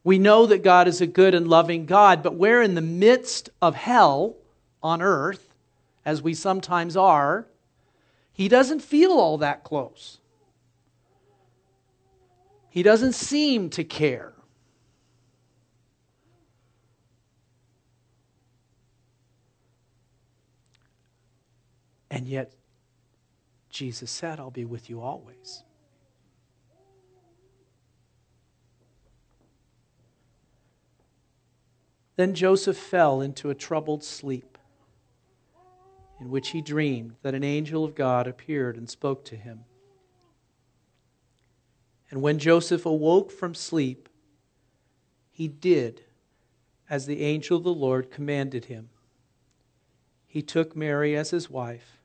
We 0.05 0.17
know 0.17 0.45
that 0.45 0.63
God 0.63 0.87
is 0.87 1.01
a 1.01 1.05
good 1.05 1.33
and 1.33 1.49
loving 1.49 1.85
God, 1.85 2.23
but 2.23 2.35
we're 2.35 2.61
in 2.61 2.75
the 2.75 2.81
midst 2.81 3.49
of 3.61 3.75
hell 3.75 4.37
on 4.81 5.01
earth, 5.01 5.53
as 6.05 6.21
we 6.21 6.33
sometimes 6.33 6.95
are. 6.95 7.45
He 8.31 8.47
doesn't 8.47 8.79
feel 8.79 9.11
all 9.11 9.39
that 9.39 9.65
close. 9.65 10.19
He 12.69 12.83
doesn't 12.83 13.15
seem 13.15 13.69
to 13.71 13.83
care. 13.83 14.31
And 22.15 22.29
yet, 22.29 22.53
Jesus 23.69 24.09
said, 24.09 24.39
I'll 24.39 24.49
be 24.49 24.63
with 24.63 24.89
you 24.89 25.01
always. 25.01 25.63
Then 32.15 32.33
Joseph 32.33 32.77
fell 32.77 33.19
into 33.19 33.49
a 33.49 33.53
troubled 33.53 34.01
sleep, 34.01 34.57
in 36.21 36.29
which 36.29 36.51
he 36.51 36.61
dreamed 36.61 37.15
that 37.21 37.35
an 37.35 37.43
angel 37.43 37.83
of 37.83 37.95
God 37.95 38.27
appeared 38.27 38.77
and 38.77 38.89
spoke 38.89 39.25
to 39.25 39.35
him. 39.35 39.65
And 42.09 42.21
when 42.21 42.39
Joseph 42.39 42.85
awoke 42.85 43.29
from 43.29 43.53
sleep, 43.53 44.07
he 45.31 45.49
did 45.49 46.05
as 46.89 47.07
the 47.07 47.23
angel 47.23 47.57
of 47.57 47.65
the 47.65 47.73
Lord 47.73 48.09
commanded 48.09 48.65
him. 48.65 48.87
He 50.25 50.41
took 50.41 50.77
Mary 50.77 51.13
as 51.17 51.31
his 51.31 51.49
wife, 51.49 52.01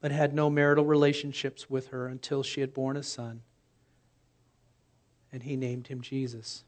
but 0.00 0.10
had 0.10 0.34
no 0.34 0.50
marital 0.50 0.84
relationships 0.84 1.68
with 1.70 1.88
her 1.88 2.06
until 2.06 2.42
she 2.42 2.60
had 2.60 2.74
borne 2.74 2.96
a 2.96 3.02
son, 3.02 3.42
and 5.32 5.42
he 5.42 5.56
named 5.56 5.88
him 5.88 6.00
Jesus. 6.00 6.64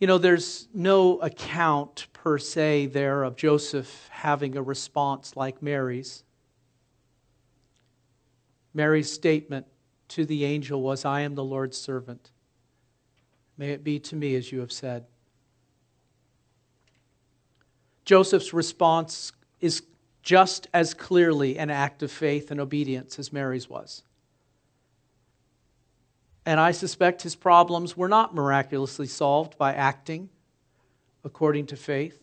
You 0.00 0.06
know, 0.06 0.18
there's 0.18 0.68
no 0.74 1.18
account 1.20 2.08
per 2.12 2.38
se 2.38 2.86
there 2.86 3.22
of 3.22 3.36
Joseph 3.36 4.08
having 4.10 4.56
a 4.56 4.62
response 4.62 5.36
like 5.36 5.62
Mary's. 5.62 6.24
Mary's 8.74 9.10
statement 9.10 9.66
to 10.08 10.26
the 10.26 10.44
angel 10.44 10.82
was, 10.82 11.04
I 11.04 11.20
am 11.20 11.34
the 11.34 11.44
Lord's 11.44 11.78
servant. 11.78 12.32
May 13.56 13.70
it 13.70 13.84
be 13.84 13.98
to 14.00 14.16
me 14.16 14.34
as 14.34 14.50
you 14.50 14.60
have 14.60 14.72
said. 14.72 15.06
Joseph's 18.04 18.52
response 18.52 19.32
is 19.60 19.82
just 20.22 20.68
as 20.72 20.94
clearly 20.94 21.58
an 21.58 21.70
act 21.70 22.02
of 22.02 22.10
faith 22.10 22.50
and 22.50 22.60
obedience 22.60 23.18
as 23.18 23.32
Mary's 23.32 23.68
was. 23.68 24.02
And 26.46 26.60
I 26.60 26.72
suspect 26.72 27.22
his 27.22 27.34
problems 27.34 27.96
were 27.96 28.08
not 28.08 28.34
miraculously 28.34 29.06
solved 29.06 29.56
by 29.56 29.72
acting 29.72 30.28
according 31.24 31.66
to 31.66 31.76
faith. 31.76 32.20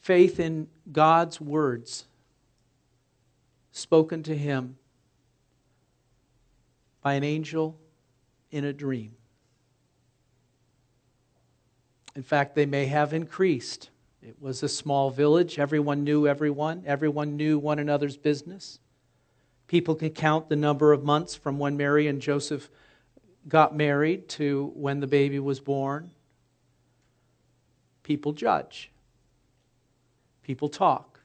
Faith 0.00 0.40
in 0.40 0.68
God's 0.92 1.40
words 1.40 2.04
spoken 3.72 4.22
to 4.22 4.36
him 4.36 4.76
by 7.02 7.14
an 7.14 7.24
angel 7.24 7.76
in 8.50 8.64
a 8.64 8.72
dream. 8.72 9.12
In 12.16 12.22
fact, 12.22 12.54
they 12.54 12.66
may 12.66 12.86
have 12.86 13.12
increased. 13.12 13.90
It 14.22 14.36
was 14.40 14.62
a 14.62 14.68
small 14.68 15.10
village. 15.10 15.58
Everyone 15.58 16.04
knew 16.04 16.26
everyone, 16.26 16.84
everyone 16.86 17.36
knew 17.36 17.58
one 17.58 17.78
another's 17.78 18.16
business. 18.16 18.78
People 19.66 19.94
could 19.94 20.14
count 20.14 20.48
the 20.48 20.56
number 20.56 20.92
of 20.92 21.02
months 21.02 21.34
from 21.34 21.58
when 21.58 21.76
Mary 21.76 22.06
and 22.06 22.20
Joseph 22.20 22.70
got 23.48 23.76
married 23.76 24.28
to 24.30 24.72
when 24.74 25.00
the 25.00 25.06
baby 25.06 25.38
was 25.38 25.60
born. 25.60 26.10
People 28.02 28.32
judge, 28.32 28.90
people 30.42 30.68
talk. 30.68 31.20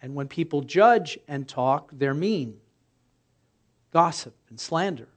And 0.00 0.14
when 0.14 0.28
people 0.28 0.62
judge 0.62 1.18
and 1.26 1.48
talk, 1.48 1.90
they're 1.92 2.14
mean, 2.14 2.60
gossip, 3.92 4.34
and 4.48 4.58
slander 4.60 5.08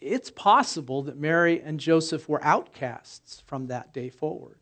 it's 0.00 0.30
possible 0.30 1.02
that 1.02 1.16
Mary 1.16 1.60
and 1.60 1.80
Joseph 1.80 2.28
were 2.28 2.42
outcasts 2.44 3.42
from 3.46 3.66
that 3.66 3.92
day 3.92 4.10
forward. 4.10 4.58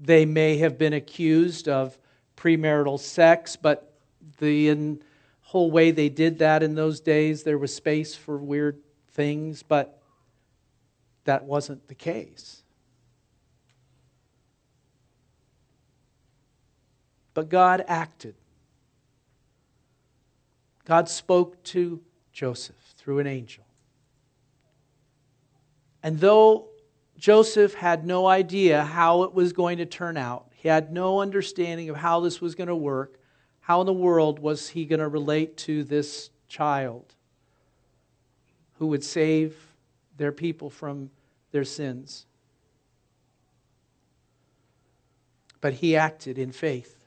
They 0.00 0.24
may 0.24 0.58
have 0.58 0.78
been 0.78 0.92
accused 0.92 1.68
of 1.68 1.98
premarital 2.36 3.00
sex, 3.00 3.56
but 3.56 3.92
the 4.38 4.98
whole 5.40 5.70
way 5.70 5.90
they 5.90 6.08
did 6.08 6.38
that 6.38 6.62
in 6.62 6.74
those 6.76 7.00
days, 7.00 7.42
there 7.42 7.58
was 7.58 7.74
space 7.74 8.14
for 8.14 8.38
weird 8.38 8.78
things, 9.12 9.64
but 9.64 10.00
that 11.24 11.44
wasn't 11.44 11.88
the 11.88 11.94
case. 11.94 12.62
But 17.34 17.48
God 17.48 17.84
acted. 17.88 18.34
God 20.88 21.06
spoke 21.10 21.62
to 21.64 22.00
Joseph 22.32 22.94
through 22.96 23.18
an 23.18 23.26
angel. 23.26 23.64
And 26.02 26.18
though 26.18 26.68
Joseph 27.18 27.74
had 27.74 28.06
no 28.06 28.26
idea 28.26 28.84
how 28.84 29.24
it 29.24 29.34
was 29.34 29.52
going 29.52 29.78
to 29.78 29.86
turn 29.86 30.16
out, 30.16 30.50
he 30.54 30.66
had 30.66 30.90
no 30.90 31.20
understanding 31.20 31.90
of 31.90 31.96
how 31.96 32.20
this 32.20 32.40
was 32.40 32.54
going 32.54 32.68
to 32.68 32.74
work, 32.74 33.20
how 33.60 33.80
in 33.82 33.86
the 33.86 33.92
world 33.92 34.38
was 34.38 34.70
he 34.70 34.86
going 34.86 35.00
to 35.00 35.08
relate 35.08 35.58
to 35.58 35.84
this 35.84 36.30
child 36.48 37.14
who 38.78 38.86
would 38.86 39.04
save 39.04 39.56
their 40.16 40.32
people 40.32 40.70
from 40.70 41.10
their 41.50 41.64
sins? 41.64 42.24
But 45.60 45.74
he 45.74 45.96
acted 45.96 46.38
in 46.38 46.50
faith, 46.50 47.04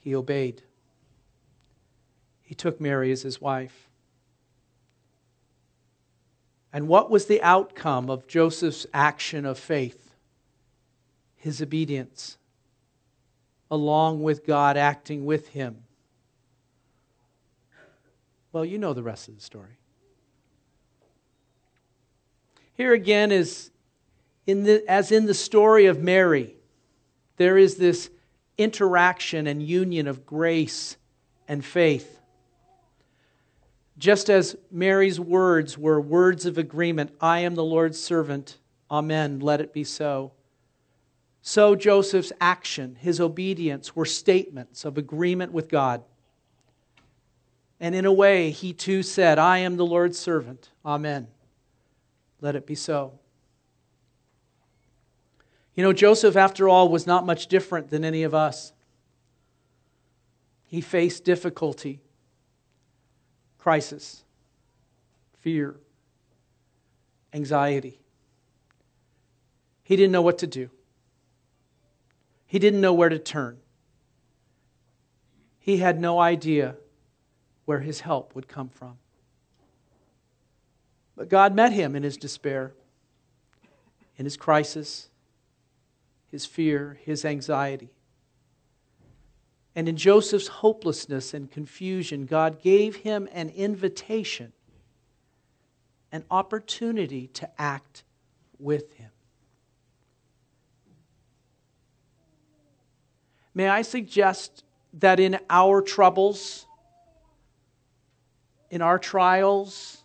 he 0.00 0.12
obeyed 0.12 0.62
he 2.46 2.54
took 2.54 2.80
Mary 2.80 3.10
as 3.10 3.22
his 3.22 3.40
wife. 3.40 3.88
And 6.72 6.86
what 6.86 7.10
was 7.10 7.26
the 7.26 7.42
outcome 7.42 8.08
of 8.08 8.28
Joseph's 8.28 8.86
action 8.94 9.44
of 9.44 9.58
faith? 9.58 10.14
His 11.34 11.60
obedience, 11.60 12.38
along 13.70 14.22
with 14.22 14.46
God 14.46 14.76
acting 14.76 15.26
with 15.26 15.48
him. 15.48 15.82
Well, 18.52 18.64
you 18.64 18.78
know 18.78 18.94
the 18.94 19.02
rest 19.02 19.28
of 19.28 19.34
the 19.34 19.42
story. 19.42 19.78
Here 22.74 22.92
again 22.92 23.32
is 23.32 23.70
in 24.46 24.62
the, 24.62 24.84
as 24.88 25.10
in 25.10 25.26
the 25.26 25.34
story 25.34 25.86
of 25.86 26.00
Mary, 26.00 26.54
there 27.38 27.58
is 27.58 27.76
this 27.76 28.08
interaction 28.56 29.48
and 29.48 29.60
union 29.62 30.06
of 30.06 30.24
grace 30.24 30.96
and 31.48 31.64
faith. 31.64 32.20
Just 33.98 34.28
as 34.28 34.56
Mary's 34.70 35.18
words 35.18 35.78
were 35.78 36.00
words 36.00 36.44
of 36.44 36.58
agreement, 36.58 37.12
I 37.20 37.40
am 37.40 37.54
the 37.54 37.64
Lord's 37.64 38.00
servant, 38.00 38.58
Amen, 38.90 39.40
let 39.40 39.60
it 39.60 39.72
be 39.72 39.84
so. 39.84 40.32
So 41.40 41.74
Joseph's 41.74 42.32
action, 42.40 42.96
his 42.96 43.20
obedience, 43.20 43.96
were 43.96 44.04
statements 44.04 44.84
of 44.84 44.98
agreement 44.98 45.52
with 45.52 45.68
God. 45.68 46.02
And 47.80 47.94
in 47.94 48.04
a 48.04 48.12
way, 48.12 48.50
he 48.50 48.72
too 48.72 49.02
said, 49.02 49.38
I 49.38 49.58
am 49.58 49.76
the 49.76 49.86
Lord's 49.86 50.18
servant, 50.18 50.70
Amen, 50.84 51.28
let 52.40 52.54
it 52.54 52.66
be 52.66 52.74
so. 52.74 53.18
You 55.74 55.82
know, 55.82 55.92
Joseph, 55.92 56.36
after 56.36 56.68
all, 56.68 56.88
was 56.88 57.06
not 57.06 57.26
much 57.26 57.46
different 57.46 57.90
than 57.90 58.04
any 58.04 58.22
of 58.22 58.34
us. 58.34 58.72
He 60.68 60.80
faced 60.80 61.24
difficulty 61.24 62.00
crisis, 63.66 64.22
fear, 65.40 65.74
anxiety. 67.32 67.98
He 69.82 69.96
didn't 69.96 70.12
know 70.12 70.22
what 70.22 70.38
to 70.38 70.46
do, 70.46 70.70
he 72.46 72.60
didn't 72.60 72.80
know 72.80 72.94
where 72.94 73.08
to 73.08 73.18
turn. 73.18 73.58
He 75.58 75.78
had 75.78 76.00
no 76.00 76.20
idea 76.20 76.76
where 77.64 77.80
his 77.80 78.02
help 78.02 78.36
would 78.36 78.46
come 78.46 78.68
from. 78.68 78.98
But 81.16 81.28
God 81.28 81.52
met 81.52 81.72
him 81.72 81.96
in 81.96 82.04
his 82.04 82.16
despair, 82.16 82.72
in 84.16 84.26
his 84.26 84.36
crisis, 84.36 85.08
his 86.30 86.46
fear, 86.46 87.00
his 87.02 87.24
anxiety. 87.24 87.95
And 89.76 89.90
in 89.90 89.96
Joseph's 89.98 90.48
hopelessness 90.48 91.34
and 91.34 91.50
confusion, 91.50 92.24
God 92.24 92.62
gave 92.62 92.96
him 92.96 93.28
an 93.30 93.50
invitation, 93.50 94.54
an 96.10 96.24
opportunity 96.30 97.26
to 97.34 97.60
act 97.60 98.02
with 98.58 98.94
him. 98.94 99.10
May 103.54 103.68
I 103.68 103.82
suggest 103.82 104.64
that 104.94 105.20
in 105.20 105.38
our 105.50 105.82
troubles, 105.82 106.66
in 108.70 108.80
our 108.80 108.98
trials, 108.98 110.02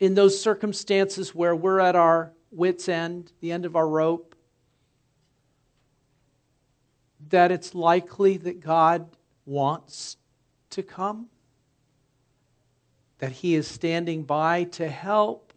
in 0.00 0.14
those 0.14 0.40
circumstances 0.40 1.36
where 1.36 1.54
we're 1.54 1.78
at 1.78 1.94
our 1.94 2.32
wits' 2.50 2.88
end, 2.88 3.32
the 3.40 3.52
end 3.52 3.64
of 3.64 3.76
our 3.76 3.86
rope, 3.86 4.34
that 7.28 7.52
it's 7.52 7.74
likely 7.74 8.36
that 8.38 8.60
God 8.60 9.08
wants 9.44 10.16
to 10.70 10.82
come, 10.82 11.28
that 13.18 13.32
He 13.32 13.54
is 13.54 13.68
standing 13.68 14.22
by 14.22 14.64
to 14.64 14.88
help, 14.88 15.52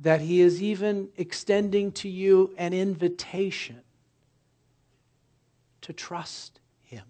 that 0.00 0.20
He 0.20 0.40
is 0.40 0.62
even 0.62 1.08
extending 1.16 1.92
to 1.92 2.08
you 2.08 2.54
an 2.56 2.72
invitation 2.72 3.80
to 5.82 5.92
trust 5.92 6.60
Him. 6.82 7.04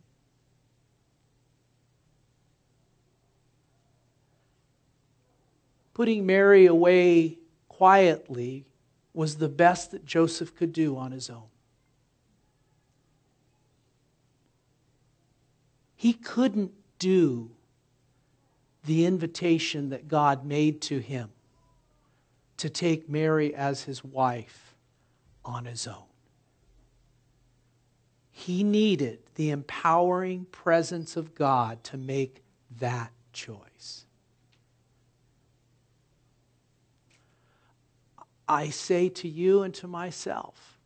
Putting 5.94 6.26
Mary 6.26 6.66
away 6.66 7.38
quietly 7.68 8.66
was 9.14 9.36
the 9.36 9.48
best 9.48 9.90
that 9.90 10.04
Joseph 10.04 10.54
could 10.54 10.72
do 10.72 10.96
on 10.96 11.12
his 11.12 11.30
own. 11.30 11.44
He 16.00 16.14
couldn't 16.14 16.72
do 16.98 17.50
the 18.86 19.04
invitation 19.04 19.90
that 19.90 20.08
God 20.08 20.46
made 20.46 20.80
to 20.80 20.98
him 20.98 21.28
to 22.56 22.70
take 22.70 23.10
Mary 23.10 23.54
as 23.54 23.82
his 23.82 24.02
wife 24.02 24.74
on 25.44 25.66
his 25.66 25.86
own. 25.86 26.06
He 28.30 28.64
needed 28.64 29.18
the 29.34 29.50
empowering 29.50 30.46
presence 30.46 31.18
of 31.18 31.34
God 31.34 31.84
to 31.84 31.98
make 31.98 32.42
that 32.78 33.12
choice. 33.34 34.06
I 38.48 38.70
say 38.70 39.10
to 39.10 39.28
you 39.28 39.64
and 39.64 39.74
to 39.74 39.86
myself, 39.86 40.78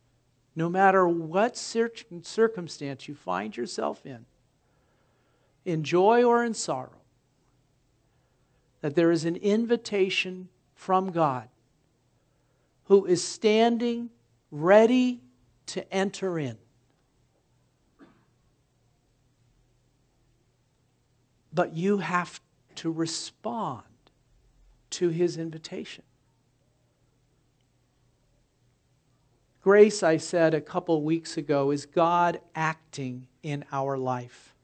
no 0.57 0.67
matter 0.67 1.07
what 1.07 1.55
circumstance 1.55 3.07
you 3.07 3.15
find 3.15 3.55
yourself 3.55 4.05
in, 4.05 4.25
in 5.65 5.83
joy 5.83 6.23
or 6.23 6.43
in 6.43 6.53
sorrow, 6.53 7.01
that 8.81 8.95
there 8.95 9.11
is 9.11 9.25
an 9.25 9.35
invitation 9.35 10.47
from 10.75 11.11
God 11.11 11.49
who 12.85 13.05
is 13.05 13.23
standing 13.23 14.09
ready 14.51 15.19
to 15.67 15.93
enter 15.93 16.37
in. 16.37 16.57
But 21.51 21.75
you 21.75 21.97
have 21.97 22.39
to 22.75 22.91
respond 22.91 23.83
to 24.91 25.09
his 25.09 25.37
invitation. 25.37 26.03
Grace, 29.61 30.03
I 30.03 30.17
said 30.17 30.53
a 30.53 30.61
couple 30.61 31.01
weeks 31.01 31.37
ago, 31.37 31.71
is 31.71 31.87
God 31.87 32.39
acting 32.53 33.27
in 33.41 33.65
our 33.71 33.97
life. 33.97 34.54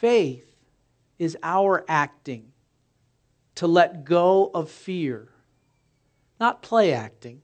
Faith 0.00 0.54
is 1.18 1.38
our 1.42 1.82
acting 1.88 2.52
to 3.54 3.66
let 3.66 4.04
go 4.04 4.50
of 4.52 4.70
fear, 4.70 5.28
not 6.38 6.60
play 6.60 6.92
acting, 6.92 7.40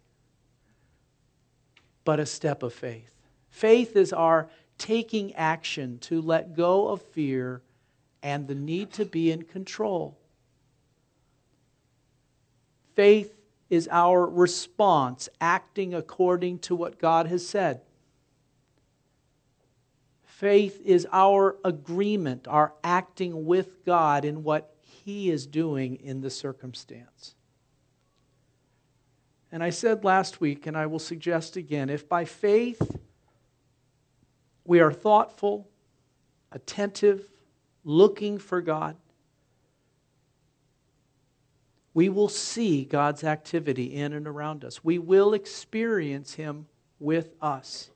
but 2.05 2.21
a 2.21 2.27
step 2.27 2.63
of 2.63 2.75
faith. 2.75 3.17
Faith 3.49 3.97
is 3.97 4.13
our 4.13 4.51
taking 4.77 5.35
action 5.35 5.99
to 6.01 6.21
let 6.21 6.55
go 6.55 6.89
of 6.89 7.01
fear 7.01 7.63
and 8.23 8.47
the 8.47 8.55
need 8.55 8.93
to 8.93 9.07
be 9.07 9.31
in 9.31 9.43
control. 9.43 10.19
Faith 12.95 13.35
is 13.71 13.89
our 13.91 14.27
response, 14.27 15.27
acting 15.41 15.95
according 15.95 16.59
to 16.59 16.77
what 16.77 16.99
God 16.99 17.29
has 17.29 17.49
said. 17.49 17.81
Faith 20.43 20.81
is 20.85 21.07
our 21.13 21.57
agreement, 21.65 22.49
our 22.49 22.75
acting 22.83 23.47
with 23.47 23.85
God 23.85 24.25
in 24.25 24.43
what 24.43 24.75
He 24.81 25.31
is 25.31 25.47
doing 25.47 26.01
in 26.03 26.21
the 26.21 26.31
circumstance. 26.31 27.37
And 29.53 29.63
I 29.63 29.71
said 29.71 30.03
last 30.03 30.41
week, 30.41 30.67
and 30.67 30.77
I 30.77 30.87
will 30.87 30.99
suggest 30.99 31.55
again 31.57 31.89
if 31.89 32.09
by 32.09 32.25
faith 32.25 32.83
we 34.65 34.81
are 34.81 34.93
thoughtful, 34.93 35.69
attentive, 36.51 37.29
looking 37.85 38.37
for 38.37 38.61
God, 38.61 38.97
we 41.95 42.09
will 42.09 42.29
see 42.29 42.85
God's 42.85 43.23
activity 43.23 43.95
in 43.95 44.13
and 44.13 44.27
around 44.27 44.65
us. 44.65 44.83
We 44.83 44.99
will 44.99 45.35
experience 45.35 46.35
Him 46.35 46.67
with 46.99 47.33
us. 47.41 47.92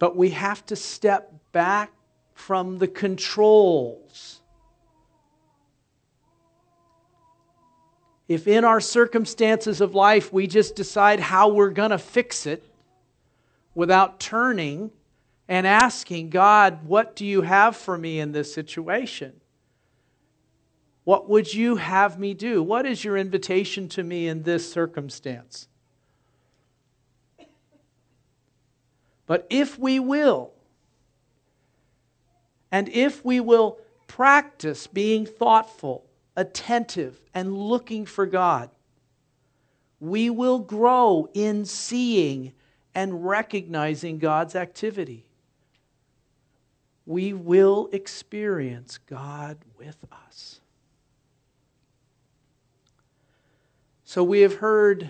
But 0.00 0.16
we 0.16 0.30
have 0.30 0.66
to 0.66 0.74
step 0.74 1.32
back 1.52 1.92
from 2.34 2.78
the 2.78 2.88
controls. 2.88 4.40
If 8.26 8.48
in 8.48 8.64
our 8.64 8.80
circumstances 8.80 9.80
of 9.80 9.94
life 9.94 10.32
we 10.32 10.46
just 10.46 10.74
decide 10.74 11.20
how 11.20 11.48
we're 11.48 11.70
going 11.70 11.90
to 11.90 11.98
fix 11.98 12.46
it 12.46 12.64
without 13.74 14.18
turning 14.18 14.90
and 15.48 15.66
asking, 15.66 16.30
God, 16.30 16.86
what 16.86 17.14
do 17.14 17.26
you 17.26 17.42
have 17.42 17.76
for 17.76 17.98
me 17.98 18.20
in 18.20 18.32
this 18.32 18.54
situation? 18.54 19.40
What 21.04 21.28
would 21.28 21.52
you 21.52 21.76
have 21.76 22.18
me 22.18 22.34
do? 22.34 22.62
What 22.62 22.86
is 22.86 23.04
your 23.04 23.16
invitation 23.16 23.88
to 23.90 24.02
me 24.02 24.28
in 24.28 24.44
this 24.44 24.72
circumstance? 24.72 25.66
But 29.30 29.46
if 29.48 29.78
we 29.78 30.00
will, 30.00 30.50
and 32.72 32.88
if 32.88 33.24
we 33.24 33.38
will 33.38 33.78
practice 34.08 34.88
being 34.88 35.24
thoughtful, 35.24 36.04
attentive, 36.36 37.20
and 37.32 37.56
looking 37.56 38.06
for 38.06 38.26
God, 38.26 38.70
we 40.00 40.30
will 40.30 40.58
grow 40.58 41.28
in 41.32 41.64
seeing 41.64 42.54
and 42.92 43.24
recognizing 43.24 44.18
God's 44.18 44.56
activity. 44.56 45.28
We 47.06 47.32
will 47.32 47.88
experience 47.92 48.98
God 48.98 49.58
with 49.78 50.04
us. 50.10 50.58
So, 54.02 54.24
we 54.24 54.40
have 54.40 54.56
heard 54.56 55.08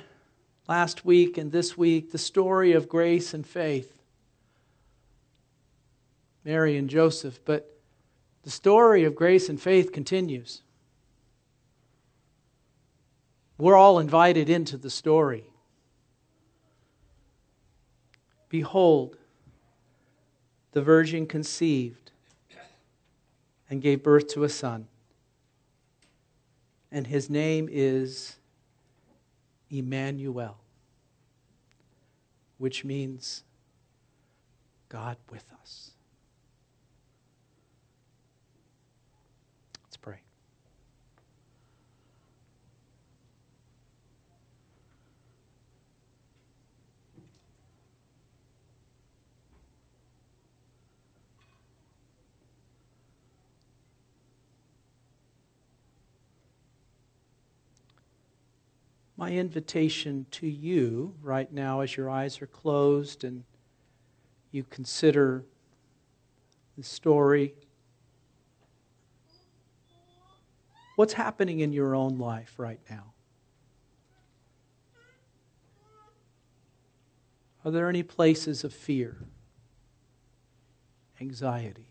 last 0.69 1.07
week 1.07 1.39
and 1.39 1.51
this 1.51 1.79
week 1.79 2.13
the 2.13 2.19
story 2.19 2.73
of 2.73 2.87
grace 2.87 3.33
and 3.33 3.47
faith. 3.47 3.97
Mary 6.45 6.77
and 6.77 6.89
Joseph, 6.89 7.41
but 7.45 7.77
the 8.43 8.51
story 8.51 9.05
of 9.05 9.15
grace 9.15 9.49
and 9.49 9.61
faith 9.61 9.93
continues. 9.93 10.63
We're 13.59 13.77
all 13.77 13.99
invited 13.99 14.49
into 14.49 14.77
the 14.79 14.91
story. 14.91 15.45
Behold, 18.49 19.17
the 20.73 20.83
virgin 20.83 21.27
conceived 21.27 22.11
and 23.69 23.81
gave 23.81 24.03
birth 24.03 24.29
to 24.29 24.45
a 24.45 24.49
son, 24.49 24.89
and 26.91 27.07
his 27.07 27.31
name 27.31 27.69
is 27.71 28.37
Emmanuel, 29.71 30.59
which 32.59 32.85
means 32.85 33.45
God 34.89 35.17
with 35.31 35.45
us. 35.63 35.93
Let's 39.85 39.97
pray. 39.97 40.19
My 59.21 59.33
invitation 59.33 60.25
to 60.31 60.47
you 60.47 61.15
right 61.21 61.53
now 61.53 61.81
as 61.81 61.95
your 61.95 62.09
eyes 62.09 62.41
are 62.41 62.47
closed 62.47 63.23
and 63.23 63.45
you 64.51 64.65
consider 64.65 65.45
the 66.79 66.83
story. 66.83 67.53
What's 70.97 71.13
happening 71.13 71.61
in 71.61 71.71
your 71.71 71.95
own 71.95 72.17
life 72.17 72.55
right 72.57 72.81
now? 72.89 73.13
Are 77.63 77.71
there 77.71 77.91
any 77.91 78.03
places 78.03 78.65
of 78.65 78.73
fear, 78.73 79.19
anxiety? 81.21 81.90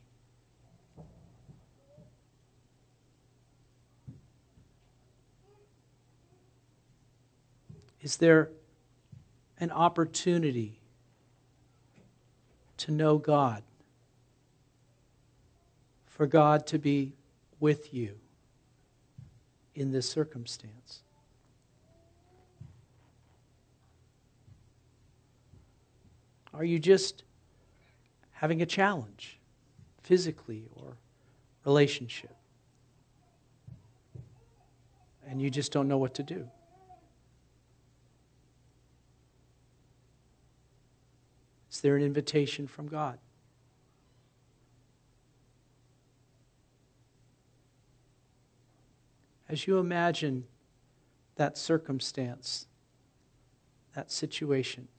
Is 8.01 8.17
there 8.17 8.49
an 9.59 9.71
opportunity 9.71 10.79
to 12.77 12.91
know 12.91 13.17
God? 13.17 13.63
For 16.05 16.27
God 16.27 16.67
to 16.67 16.79
be 16.79 17.13
with 17.59 17.93
you 17.93 18.15
in 19.75 19.91
this 19.91 20.09
circumstance? 20.09 21.01
Are 26.53 26.63
you 26.63 26.79
just 26.79 27.23
having 28.31 28.61
a 28.61 28.65
challenge, 28.65 29.39
physically 30.01 30.65
or 30.75 30.97
relationship? 31.63 32.35
And 35.25 35.41
you 35.41 35.49
just 35.49 35.71
don't 35.71 35.87
know 35.87 35.97
what 35.97 36.15
to 36.15 36.23
do? 36.23 36.49
Is 41.79 41.81
there 41.81 41.95
an 41.95 42.03
invitation 42.03 42.67
from 42.67 42.89
God? 42.89 43.17
As 49.47 49.65
you 49.65 49.77
imagine 49.77 50.43
that 51.37 51.57
circumstance, 51.57 52.67
that 53.95 54.11
situation, 54.11 54.89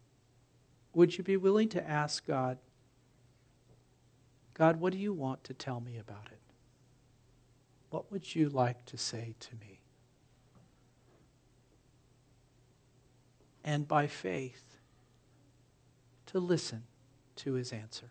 would 0.95 1.19
you 1.19 1.23
be 1.23 1.37
willing 1.37 1.69
to 1.69 1.87
ask 1.87 2.27
God, 2.27 2.57
God, 4.55 4.81
what 4.81 4.95
do 4.95 4.99
you 4.99 5.13
want 5.13 5.45
to 5.45 5.53
tell 5.53 5.81
me 5.81 5.99
about 5.99 6.29
it? 6.33 6.41
What 7.91 8.11
would 8.11 8.35
you 8.35 8.49
like 8.49 8.87
to 8.87 8.97
say 8.97 9.35
to 9.39 9.51
me? 9.57 9.83
And 13.65 13.87
by 13.87 14.07
faith, 14.07 14.70
to 16.31 16.39
listen 16.39 16.85
to 17.35 17.55
his 17.55 17.73
answer. 17.73 18.11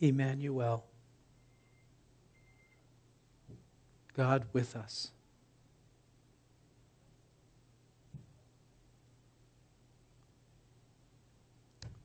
Emmanuel, 0.00 0.86
God 4.14 4.46
with 4.54 4.74
us. 4.74 5.10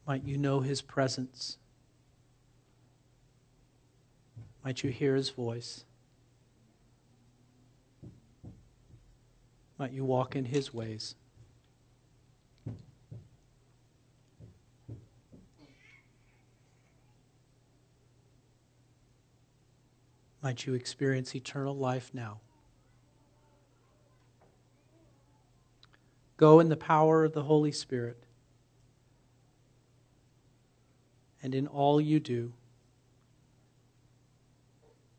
Might 0.06 0.26
you 0.26 0.38
know 0.38 0.60
his 0.60 0.82
presence. 0.82 1.58
Might 4.66 4.84
you 4.84 4.90
hear 4.90 5.16
his 5.16 5.30
voice? 5.30 5.86
Might 9.82 9.94
you 9.94 10.06
walk 10.06 10.36
in 10.36 10.46
his 10.46 10.72
ways? 10.72 11.16
Might 20.44 20.68
you 20.68 20.76
experience 20.76 21.34
eternal 21.34 21.76
life 21.76 22.12
now? 22.14 22.42
Go 26.38 26.60
in 26.60 26.70
the 26.70 26.78
power 26.78 27.24
of 27.24 27.34
the 27.34 27.42
Holy 27.42 27.72
Spirit. 27.72 28.22
And 31.42 31.56
in 31.56 31.66
all 31.66 32.00
you 32.00 32.20
do, 32.20 32.54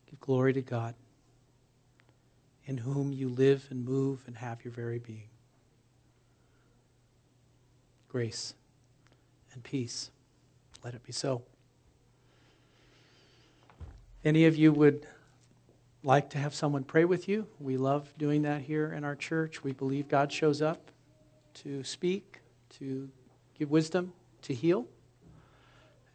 give 0.09 0.21
glory 0.21 0.53
to 0.53 0.63
God, 0.63 0.95
in 2.73 2.79
whom 2.79 3.13
you 3.13 3.29
live 3.29 3.67
and 3.69 3.85
move 3.85 4.23
and 4.27 4.35
have 4.35 4.65
your 4.65 4.73
very 4.73 4.99
being. 4.99 5.29
Grace 8.09 8.55
and 9.53 9.63
peace. 9.63 10.11
Let 10.83 10.95
it 10.95 11.03
be 11.03 11.13
so. 11.13 11.43
Any 14.25 14.47
of 14.47 14.57
you 14.57 14.73
would 14.73 15.07
like 16.03 16.31
to 16.31 16.39
have 16.39 16.55
someone 16.55 16.83
pray 16.83 17.05
with 17.05 17.29
you? 17.29 17.47
We 17.61 17.77
love 17.77 18.11
doing 18.17 18.41
that 18.43 18.63
here 18.63 18.91
in 18.91 19.05
our 19.05 19.17
church. 19.17 19.63
We 19.63 19.73
believe 19.73 20.09
God 20.09 20.33
shows 20.33 20.63
up 20.63 20.91
to 21.63 21.85
speak, 21.85 22.41
to 22.79 23.11
give 23.59 23.71
wisdom, 23.71 24.15
to 24.43 24.55
heal. 24.55 24.87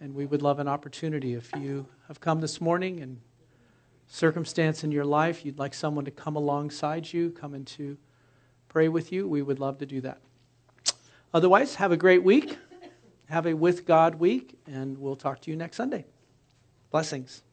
And 0.01 0.15
we 0.15 0.25
would 0.25 0.41
love 0.41 0.57
an 0.57 0.67
opportunity 0.67 1.35
if 1.35 1.51
you 1.55 1.85
have 2.07 2.19
come 2.19 2.41
this 2.41 2.59
morning 2.59 2.99
and 3.01 3.21
circumstance 4.07 4.83
in 4.83 4.91
your 4.91 5.05
life, 5.05 5.45
you'd 5.45 5.59
like 5.59 5.73
someone 5.73 6.05
to 6.05 6.11
come 6.11 6.35
alongside 6.35 7.11
you, 7.11 7.29
come 7.31 7.53
and 7.53 7.67
to 7.67 7.97
pray 8.69 8.87
with 8.87 9.11
you, 9.11 9.27
we 9.27 9.41
would 9.41 9.59
love 9.59 9.77
to 9.79 9.85
do 9.85 10.01
that. 10.01 10.19
Otherwise, 11.33 11.75
have 11.75 11.91
a 11.91 11.97
great 11.97 12.23
week. 12.23 12.57
Have 13.29 13.45
a 13.45 13.53
with 13.53 13.85
God 13.85 14.15
week, 14.15 14.57
and 14.65 14.97
we'll 14.97 15.17
talk 15.17 15.41
to 15.41 15.51
you 15.51 15.57
next 15.57 15.75
Sunday. 15.75 16.05
Blessings. 16.91 17.43